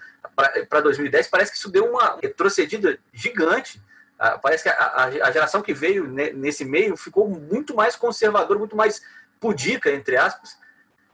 [0.69, 3.81] para 2010, parece que isso deu uma retrocedida gigante.
[4.17, 9.01] Ah, parece que a, geração que veio nesse meio ficou muito mais conservadora, muito mais
[9.39, 10.57] pudica, entre aspas,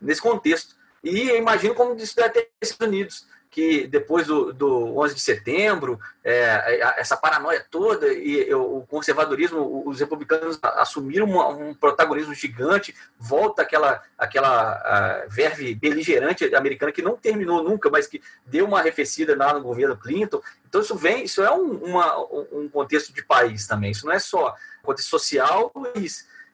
[0.01, 0.74] nesse contexto.
[1.05, 5.21] E eu imagino como isso deve ter Estados Unidos, que depois do, do 11 de
[5.21, 12.93] setembro, é, essa paranoia toda e o conservadorismo, os republicanos assumiram uma, um protagonismo gigante,
[13.19, 19.37] volta aquela, aquela verve beligerante americana que não terminou nunca, mas que deu uma arrefecida
[19.37, 20.41] lá no governo Clinton.
[20.67, 22.17] Então isso vem, isso é um, uma,
[22.51, 25.71] um contexto de país também, isso não é só contexto social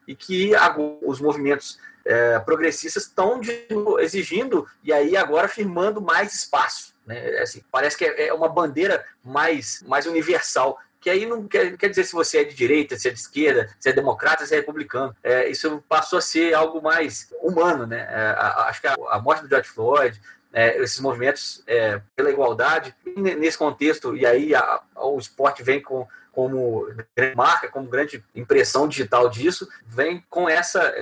[0.06, 0.52] e que
[1.02, 3.40] os movimentos é, progressistas estão
[4.00, 6.94] exigindo e aí agora firmando mais espaço.
[7.06, 7.38] Né?
[7.38, 11.88] Assim, parece que é, é uma bandeira mais, mais universal que aí não quer, quer
[11.88, 14.58] dizer se você é de direita, se é de esquerda, se é democrata, se é
[14.58, 15.14] republicano.
[15.20, 18.06] É, isso passou a ser algo mais humano, né?
[18.08, 18.36] É,
[18.68, 20.20] acho que a, a, morte do George Floyd,
[20.52, 26.06] é, esses movimentos é, pela igualdade, nesse contexto, e aí a, o esporte vem com,
[26.30, 26.86] como
[27.36, 30.94] marca, como grande impressão digital disso, vem com essa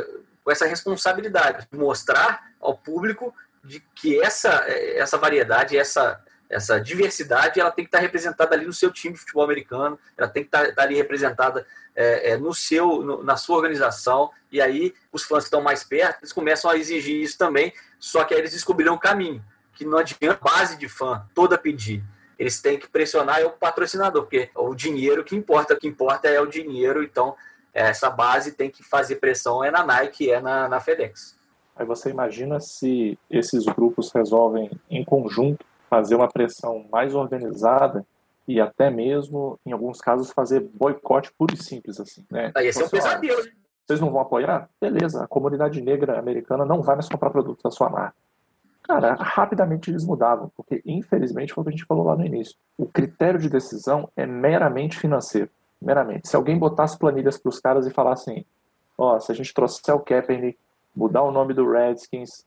[0.51, 3.33] com essa responsabilidade de mostrar ao público
[3.63, 4.65] de que essa,
[4.97, 9.21] essa variedade, essa, essa diversidade, ela tem que estar representada ali no seu time de
[9.21, 13.59] futebol americano, ela tem que estar, ali representada é, é, no seu, no, na sua
[13.59, 17.73] organização, e aí os fãs que estão mais perto, eles começam a exigir isso também,
[18.01, 22.03] só que aí eles descobriram um caminho, que não adianta base de fã toda pedir,
[22.37, 26.41] eles têm que pressionar o patrocinador, porque o dinheiro que importa, o que importa é
[26.41, 27.37] o dinheiro, então
[27.73, 31.39] essa base tem que fazer pressão é na Nike, é na, na FedEx.
[31.77, 38.05] Aí você imagina se esses grupos resolvem, em conjunto, fazer uma pressão mais organizada
[38.47, 42.51] e até mesmo, em alguns casos, fazer boicote puro e simples, assim, né?
[42.55, 43.51] Aí esse é um pesadelo, né?
[43.87, 44.69] Vocês não vão apoiar?
[44.81, 48.15] Beleza, a comunidade negra americana não vai mais comprar produtos da sua marca.
[48.83, 52.57] Cara, rapidamente eles mudavam, porque infelizmente foi o que a gente falou lá no início.
[52.77, 55.51] O critério de decisão é meramente financeiro
[55.81, 56.29] meramente.
[56.29, 58.45] Se alguém botasse planilhas para os caras e falasse assim,
[58.97, 60.59] ó, se a gente trouxer o Kaepernick,
[60.95, 62.45] mudar o nome do Redskins,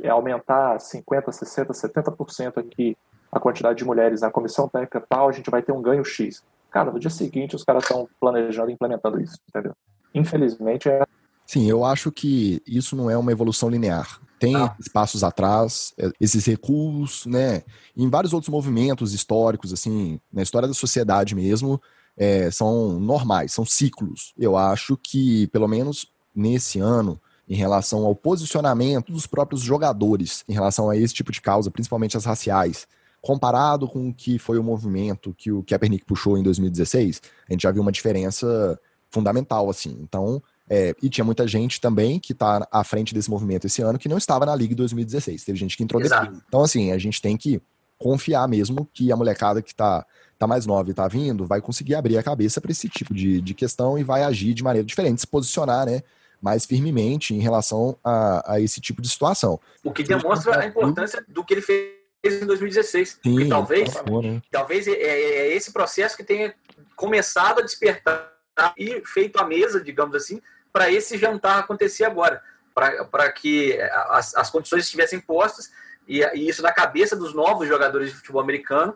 [0.00, 2.96] é aumentar 50, 60, 70% aqui
[3.30, 6.42] a quantidade de mulheres na comissão técnica tal, a gente vai ter um ganho X.
[6.70, 9.74] Cara, no dia seguinte os caras estão planejando e implementando isso, entendeu?
[10.14, 11.04] Infelizmente é.
[11.46, 14.20] Sim, eu acho que isso não é uma evolução linear.
[14.38, 14.76] Tem ah.
[14.92, 17.62] passos atrás, é, esses recuos, né?
[17.96, 21.80] Em vários outros movimentos históricos, assim, na história da sociedade mesmo,
[22.18, 24.34] é, são normais, são ciclos.
[24.36, 30.52] Eu acho que, pelo menos nesse ano, em relação ao posicionamento dos próprios jogadores em
[30.52, 32.86] relação a esse tipo de causa, principalmente as raciais,
[33.22, 37.62] comparado com o que foi o movimento que o Kaepernick puxou em 2016, a gente
[37.62, 38.78] já viu uma diferença
[39.10, 39.96] fundamental, assim.
[40.02, 43.98] Então, é, e tinha muita gente também que está à frente desse movimento esse ano
[43.98, 45.44] que não estava na Liga 2016.
[45.44, 46.42] Teve gente que entrou depois.
[46.46, 47.60] Então, assim, a gente tem que
[47.98, 50.06] confiar mesmo que a molecada que está
[50.38, 53.40] tá mais nova e tá vindo, vai conseguir abrir a cabeça para esse tipo de,
[53.40, 56.02] de questão e vai agir de maneira diferente, se posicionar, né?
[56.40, 59.58] Mais firmemente em relação a, a esse tipo de situação.
[59.82, 63.08] O que demonstra a importância do que ele fez em 2016.
[63.08, 64.40] Sim, Porque talvez, favor, né?
[64.50, 66.54] talvez é, é, é, esse processo que tenha
[66.94, 68.32] começado a despertar
[68.76, 70.40] e feito a mesa, digamos assim,
[70.72, 72.40] para esse jantar acontecer agora.
[72.74, 73.76] Para que
[74.08, 75.72] as, as condições estivessem postas
[76.06, 78.94] e, e isso na cabeça dos novos jogadores de futebol americano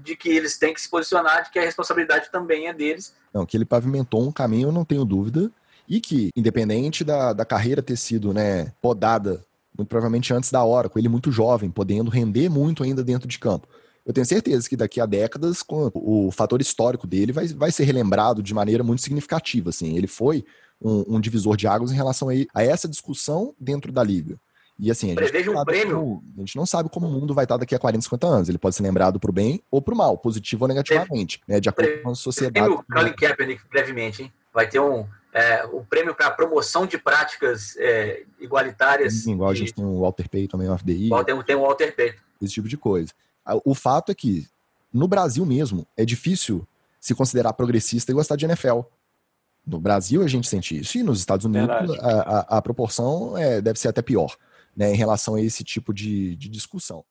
[0.00, 3.14] de que eles têm que se posicionar, de que a responsabilidade também é deles.
[3.32, 5.50] Não, que ele pavimentou um caminho, eu não tenho dúvida,
[5.88, 9.44] e que, independente da, da carreira ter sido né, podada,
[9.76, 13.38] muito provavelmente antes da hora, com ele muito jovem, podendo render muito ainda dentro de
[13.38, 13.68] campo.
[14.04, 18.42] Eu tenho certeza que daqui a décadas o fator histórico dele vai, vai ser relembrado
[18.42, 19.70] de maneira muito significativa.
[19.70, 19.96] Assim.
[19.96, 20.44] Ele foi
[20.80, 24.38] um, um divisor de águas em relação a, a essa discussão dentro da liga.
[24.78, 25.96] E assim, a gente, um prêmio.
[25.96, 28.48] Como, a gente não sabe como o mundo vai estar daqui a 40, 50 anos.
[28.48, 31.60] Ele pode ser lembrado para o bem ou para o mal, positivo ou negativamente, né,
[31.60, 32.68] de acordo com a sociedade.
[32.68, 34.32] O Colin Kaepernick, brevemente, hein?
[34.52, 39.14] Vai ter um, é, um prêmio para promoção de práticas é, igualitárias.
[39.14, 41.10] Sim, igual a gente tem o Walter Payton também, o FDI.
[41.24, 42.20] Tem, tem o Walter Payton.
[42.40, 43.12] esse tipo de coisa.
[43.64, 44.46] O fato é que,
[44.92, 46.66] no Brasil mesmo, é difícil
[47.00, 48.80] se considerar progressista e gostar de NFL.
[49.66, 53.60] No Brasil a gente sente isso, e nos Estados Unidos a, a, a, proporção é,
[53.60, 54.36] deve ser até pior,
[54.76, 57.04] né, em relação a esse tipo de, de discussão.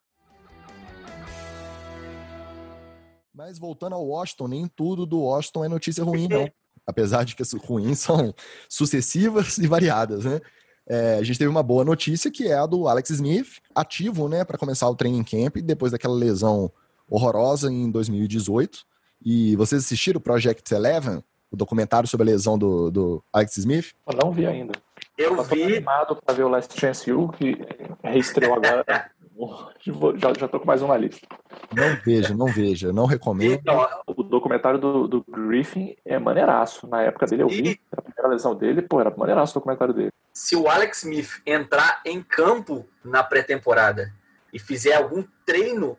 [3.33, 6.49] Mas voltando ao Washington, nem tudo do Washington é notícia ruim, não.
[6.85, 8.33] Apesar de que as ruins são
[8.67, 10.41] sucessivas e variadas, né?
[10.87, 14.43] É, a gente teve uma boa notícia que é a do Alex Smith, ativo, né,
[14.43, 16.71] para começar o training camp depois daquela lesão
[17.09, 18.79] horrorosa em 2018.
[19.23, 23.93] E vocês assistiram o Project Eleven, o documentário sobre a lesão do, do Alex Smith?
[24.07, 24.73] Eu não vi ainda.
[25.17, 25.63] Eu, eu vi.
[25.63, 27.57] animado para ver o Last Chance U, que
[28.03, 28.85] reestreou agora.
[30.17, 31.27] já, já tô com mais uma lista.
[31.73, 33.59] Não veja, não veja, não recomendo.
[33.61, 36.87] Então, o documentário do, do Griffin é maneiraço.
[36.87, 40.11] Na época dele eu vi, a primeira lesão dele, pô, era maneiraço o documentário dele.
[40.33, 44.13] Se o Alex Smith entrar em campo na pré-temporada
[44.53, 45.97] e fizer algum treino,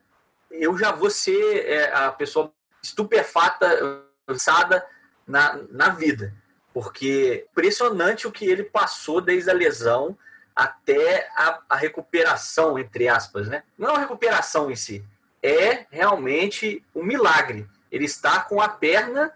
[0.50, 2.52] eu já vou ser é, a pessoa
[2.82, 3.66] estupefata,
[4.26, 4.84] cansada
[5.26, 6.34] na, na vida.
[6.72, 10.16] Porque impressionante o que ele passou desde a lesão
[10.54, 13.62] até a, a, recuperação, entre aspas, né?
[13.76, 15.04] Não é uma recuperação em si,
[15.42, 17.66] é realmente um milagre.
[17.90, 19.32] Ele está com a perna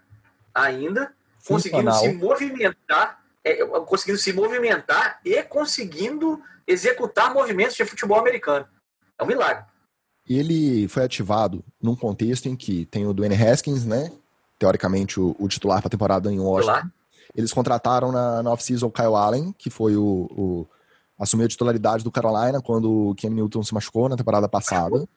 [0.53, 1.13] ainda,
[1.45, 8.67] conseguindo se movimentar, é, conseguindo se movimentar e conseguindo executar movimentos de futebol americano.
[9.17, 9.63] É um milagre.
[10.27, 14.11] Ele foi ativado num contexto em que tem o Dwayne Haskins, né?
[14.59, 16.89] Teoricamente o, o titular para a temporada em Washington.
[17.35, 20.67] Eles contrataram na, na off-season o Kyle Allen, que foi o, o
[21.19, 25.07] assumiu a titularidade do Carolina quando o Cam Newton se machucou na temporada passada.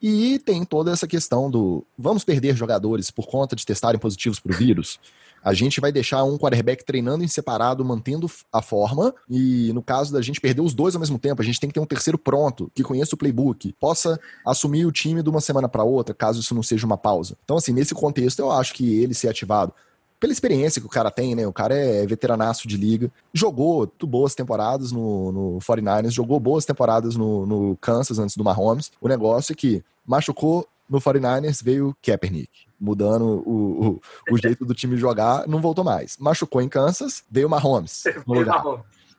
[0.00, 4.52] E tem toda essa questão do vamos perder jogadores por conta de testarem positivos para
[4.52, 5.00] o vírus.
[5.42, 9.14] A gente vai deixar um quarterback treinando em separado, mantendo a forma.
[9.30, 11.74] E no caso da gente perder os dois ao mesmo tempo, a gente tem que
[11.74, 15.68] ter um terceiro pronto, que conheça o playbook, possa assumir o time de uma semana
[15.68, 17.36] para outra, caso isso não seja uma pausa.
[17.44, 19.72] Então, assim, nesse contexto, eu acho que ele ser ativado
[20.18, 21.46] pela experiência que o cara tem, né?
[21.46, 23.10] O cara é veteranaço de liga.
[23.32, 28.90] Jogou boas temporadas no, no 49ers, jogou boas temporadas no, no Kansas antes do Mahomes.
[29.00, 32.50] O negócio é que machucou no 49ers, veio Kaepernick.
[32.78, 34.00] Mudando o, o,
[34.30, 36.16] o jeito do time jogar, não voltou mais.
[36.18, 38.62] Machucou em Kansas, veio Mahomes no lugar.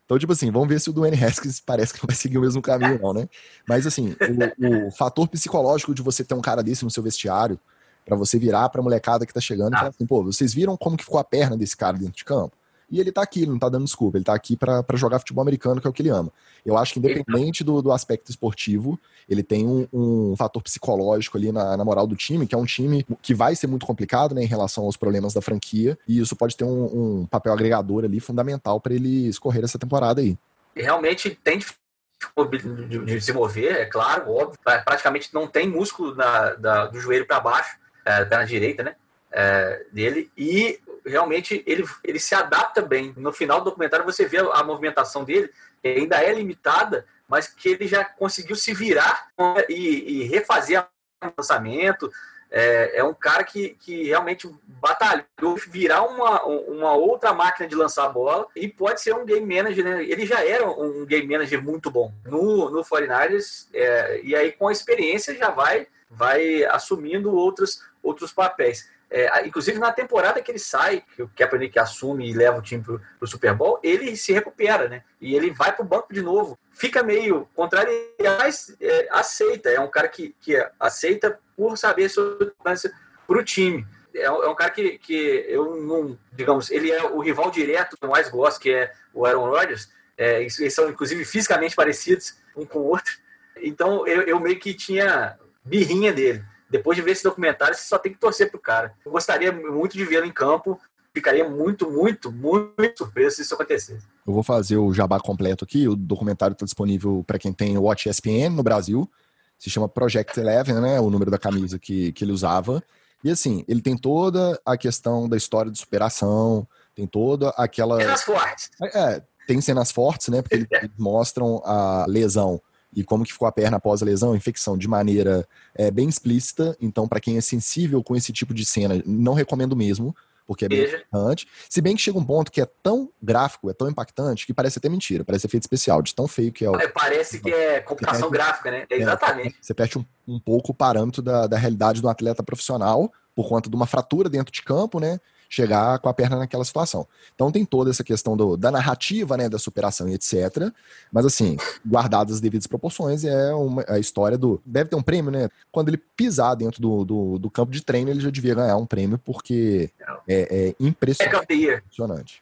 [0.06, 2.42] Então, tipo assim, vamos ver se o Dwayne Haskins parece que não vai seguir o
[2.42, 3.28] mesmo caminho, não, né?
[3.68, 4.16] Mas, assim,
[4.58, 7.60] o, o fator psicológico de você ter um cara desse no seu vestiário,
[8.08, 9.76] para você virar pra molecada que tá chegando ah.
[9.76, 12.24] e falar assim, pô, vocês viram como que ficou a perna desse cara dentro de
[12.24, 12.56] campo?
[12.90, 15.42] E ele tá aqui, ele não tá dando desculpa, ele tá aqui para jogar futebol
[15.42, 16.32] americano, que é o que ele ama.
[16.66, 18.98] Eu acho que independente do, do aspecto esportivo,
[19.28, 22.66] ele tem um, um fator psicológico ali na, na, moral do time, que é um
[22.66, 26.34] time que vai ser muito complicado, né, em relação aos problemas da franquia, e isso
[26.34, 30.38] pode ter um, um papel agregador ali fundamental para ele escorrer essa temporada aí.
[30.74, 36.86] Realmente tem de, de se mover, é claro, óbvio, praticamente não tem músculo na, da,
[36.88, 37.78] do joelho para baixo,
[38.08, 38.96] é, perna direita, né?
[39.30, 43.14] É, dele, e realmente ele, ele se adapta bem.
[43.18, 45.52] No final do documentário você vê a, movimentação dele,
[45.84, 49.28] ainda é limitada, mas que ele já conseguiu se virar
[49.68, 52.10] e, e refazer o lançamento.
[52.50, 58.06] É, é, um cara que, que realmente batalhou virar uma, uma outra máquina de lançar
[58.06, 60.04] a bola e pode ser um game manager, né?
[60.06, 64.70] Ele já era um game manager muito bom no, no 49ers, é, e aí com
[64.70, 68.90] a experiência já vai, vai assumindo outros, outros papéis.
[69.10, 72.84] É, inclusive na temporada que ele sai, que o Kaepernick assume e leva o time
[72.84, 75.04] para o Super Bowl, ele se recupera, né?
[75.22, 76.60] E ele vai para o banco de novo.
[76.74, 77.92] Fica meio contrário,
[78.38, 79.70] mas é, aceita.
[79.70, 82.94] É um cara que, que aceita por saber sua importância
[83.26, 83.88] para o time.
[84.14, 88.04] É, é, um cara que, que eu não, digamos, ele é o rival direto que
[88.04, 89.90] eu mais gosto, que é o Aaron Rodgers.
[90.18, 93.14] É, eles são, inclusive, fisicamente parecidos um com o outro.
[93.62, 95.38] Então, eu, eu meio que tinha
[95.68, 98.94] birrinha dele depois de ver esse documentário, você só tem que torcer pro cara.
[99.06, 100.80] Eu gostaria muito de vê-lo em campo.
[101.14, 104.06] Ficaria muito, muito, muito surpreso se isso acontecesse.
[104.26, 105.88] Eu vou fazer o jabá completo aqui.
[105.88, 109.10] O documentário está disponível para quem tem o Watch ESPN no Brasil.
[109.58, 111.00] Se chama Project Eleven, né?
[111.00, 112.84] O número da camisa que, que ele usava.
[113.24, 117.98] E assim, ele tem toda a questão da história de superação, tem toda aquela.
[117.98, 118.70] Cenas fortes.
[118.94, 120.44] É, tem cenas fortes, né?
[120.44, 120.70] Porque eles
[121.00, 122.62] mostram a lesão
[122.98, 126.76] e como que ficou a perna após a lesão, infecção, de maneira é, bem explícita.
[126.82, 130.16] Então, para quem é sensível com esse tipo de cena, não recomendo mesmo,
[130.48, 131.48] porque é bem impactante.
[131.70, 134.80] Se bem que chega um ponto que é tão gráfico, é tão impactante, que parece
[134.80, 136.76] até mentira, parece efeito especial, de tão feio que é o.
[136.76, 138.88] É, parece que é computação gráfica, né?
[138.90, 139.56] É, é, exatamente.
[139.62, 143.70] Você perde um, um pouco o parâmetro da, da realidade do atleta profissional, por conta
[143.70, 145.20] de uma fratura dentro de campo, né?
[145.50, 147.08] Chegar com a perna naquela situação.
[147.34, 150.72] Então tem toda essa questão do, da narrativa, né, da superação e etc.
[151.12, 154.62] Mas assim, guardadas as devidas proporções, é uma, a história do.
[154.66, 155.50] Deve ter um prêmio, né?
[155.72, 158.86] Quando ele pisar dentro do, do, do campo de treino, ele já devia ganhar um
[158.86, 159.90] prêmio, porque
[160.28, 162.42] é, é impressionante.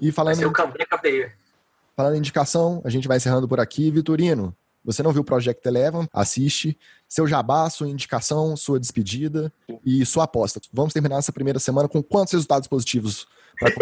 [0.00, 0.34] E falando.
[0.34, 1.32] Vai ser o Comeback of the Year.
[1.96, 3.90] Falando em indicação, a gente vai encerrando por aqui.
[3.90, 4.54] Vitorino,
[4.84, 6.06] você não viu o Project Eleven?
[6.12, 6.76] Assiste.
[7.08, 9.52] Seu jabá, sua indicação, sua despedida
[9.84, 10.60] e sua aposta.
[10.72, 13.26] Vamos terminar essa primeira semana com quantos resultados positivos
[13.58, 13.72] para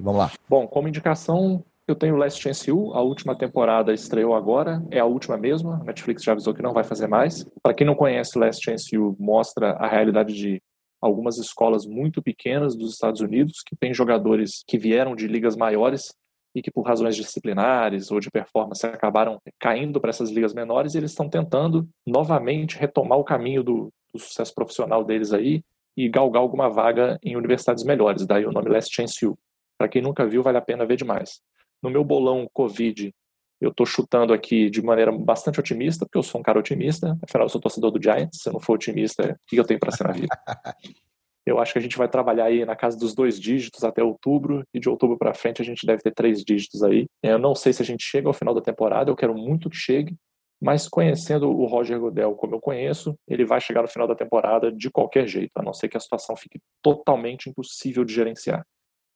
[0.00, 0.32] Vamos lá.
[0.48, 5.04] Bom, como indicação, eu tenho Last Chance U, a última temporada estreou agora, é a
[5.04, 7.44] última mesmo, a Netflix já avisou que não vai fazer mais.
[7.62, 10.62] Para quem não conhece, Last Chance U mostra a realidade de
[11.00, 16.14] algumas escolas muito pequenas dos Estados Unidos que têm jogadores que vieram de ligas maiores
[16.54, 20.98] e que por razões disciplinares ou de performance acabaram caindo para essas ligas menores e
[20.98, 25.62] eles estão tentando novamente retomar o caminho do, do, sucesso profissional deles aí
[25.96, 28.26] e galgar alguma vaga em universidades melhores.
[28.26, 29.38] Daí o nome Last Chance U.
[29.78, 31.40] Para quem nunca viu, vale a pena ver demais.
[31.82, 33.12] No meu bolão Covid,
[33.60, 37.16] eu estou chutando aqui de maneira bastante otimista, porque eu sou um cara otimista.
[37.22, 38.42] Afinal, eu sou torcedor do Giants.
[38.42, 40.28] Se eu não for otimista, o que eu tenho para ser na vida?
[41.44, 44.64] Eu acho que a gente vai trabalhar aí na casa dos dois dígitos até outubro,
[44.72, 47.06] e de outubro para frente a gente deve ter três dígitos aí.
[47.22, 49.76] Eu não sei se a gente chega ao final da temporada, eu quero muito que
[49.76, 50.16] chegue,
[50.60, 54.70] mas conhecendo o Roger Godel como eu conheço, ele vai chegar no final da temporada
[54.70, 58.64] de qualquer jeito, a não ser que a situação fique totalmente impossível de gerenciar.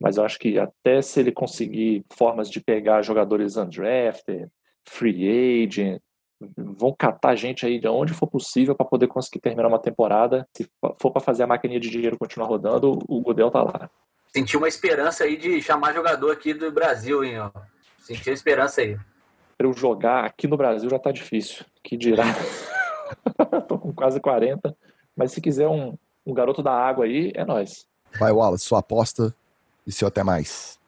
[0.01, 4.49] Mas eu acho que até se ele conseguir formas de pegar jogadores undrafted,
[4.89, 6.01] free agent,
[6.41, 10.47] vão catar gente aí de onde for possível para poder conseguir terminar uma temporada.
[10.55, 10.69] Se
[11.01, 13.91] for para fazer a maquininha de dinheiro continuar rodando, o Godel tá lá.
[14.33, 17.39] Senti uma esperança aí de chamar jogador aqui do Brasil, hein?
[17.41, 17.51] Ó.
[17.99, 18.99] Senti uma esperança aí.
[19.57, 21.65] Para eu jogar aqui no Brasil já tá difícil.
[21.83, 22.25] Que dirá.
[23.67, 24.77] Tô com quase 40.
[25.17, 25.97] Mas se quiser um,
[26.27, 27.87] um garoto da água aí, é nós.
[28.19, 29.35] Vai, Wallace, sua aposta
[29.87, 30.79] e seu até mais.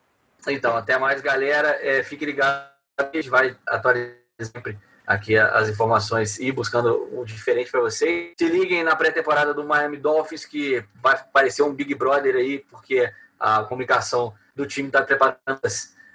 [0.47, 1.79] Então, até mais, galera.
[1.81, 2.69] É, fique ligado,
[2.99, 8.35] a gente vai atualizar sempre aqui as informações e buscando o diferente para vocês.
[8.39, 13.11] Se liguem na pré-temporada do Miami Dolphins, que vai parecer um Big Brother aí, porque
[13.41, 15.39] a comunicação do time está preparando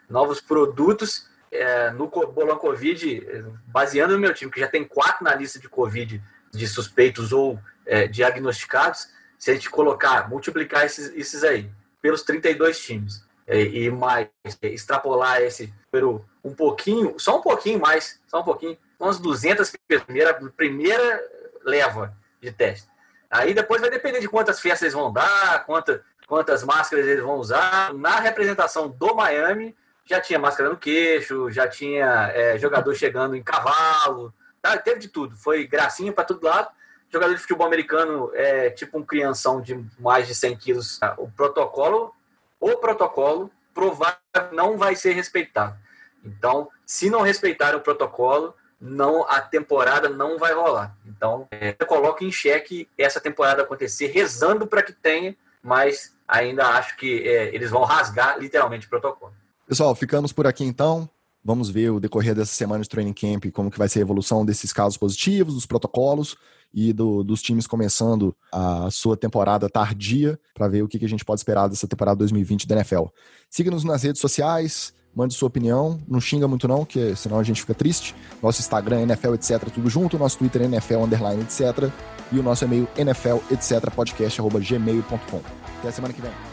[0.08, 1.28] novos produtos.
[1.52, 3.24] É, no Bolão Covid,
[3.68, 6.20] baseando no meu time, que já tem quatro na lista de Covid
[6.52, 11.70] de suspeitos ou é, diagnosticados, se a gente colocar, multiplicar esses, esses aí
[12.02, 14.28] pelos 32 times é, e mais
[14.62, 19.74] é, extrapolar esse pelo um pouquinho, só um pouquinho mais, só um pouquinho, umas 200
[19.88, 21.24] primeira, primeira
[21.64, 22.88] leva de teste.
[23.30, 27.36] Aí depois vai depender de quantas festas eles vão dar, quanta, quantas máscaras eles vão
[27.36, 27.94] usar.
[27.94, 29.76] Na representação do Miami,
[30.06, 34.78] já tinha máscara no queixo, já tinha é, jogador chegando em cavalo, tá?
[34.78, 35.36] teve de tudo.
[35.36, 36.70] Foi gracinha para todo lado.
[37.12, 41.00] Jogador de futebol americano é tipo um crianção de mais de 100 quilos.
[41.18, 42.14] O protocolo,
[42.60, 44.18] o protocolo provável
[44.52, 45.78] não vai ser respeitado.
[46.24, 50.94] Então, se não respeitar o protocolo, não a temporada não vai rolar.
[51.06, 51.48] Então,
[51.80, 55.34] eu coloco em xeque essa temporada acontecer, rezando para que tenha,
[55.64, 59.32] mas ainda acho que é, eles vão rasgar literalmente o protocolo.
[59.66, 61.10] Pessoal, ficamos por aqui então.
[61.46, 64.46] Vamos ver o decorrer dessa semana de training camp, como que vai ser a evolução
[64.46, 66.36] desses casos positivos, dos protocolos
[66.74, 71.10] e do, dos times começando a sua temporada tardia, para ver o que, que a
[71.10, 73.06] gente pode esperar dessa temporada 2020 da NFL.
[73.50, 77.62] Siga-nos nas redes sociais, mande sua opinião, não xinga muito não, que senão a gente
[77.62, 78.16] fica triste.
[78.42, 81.90] Nosso Instagram, NFL, etc, tudo junto, nosso Twitter, NFL, underline, etc,
[82.32, 85.42] e o nosso e-mail, NFL, etc, podcast, gmail.com.
[85.80, 86.53] Até a semana que vem.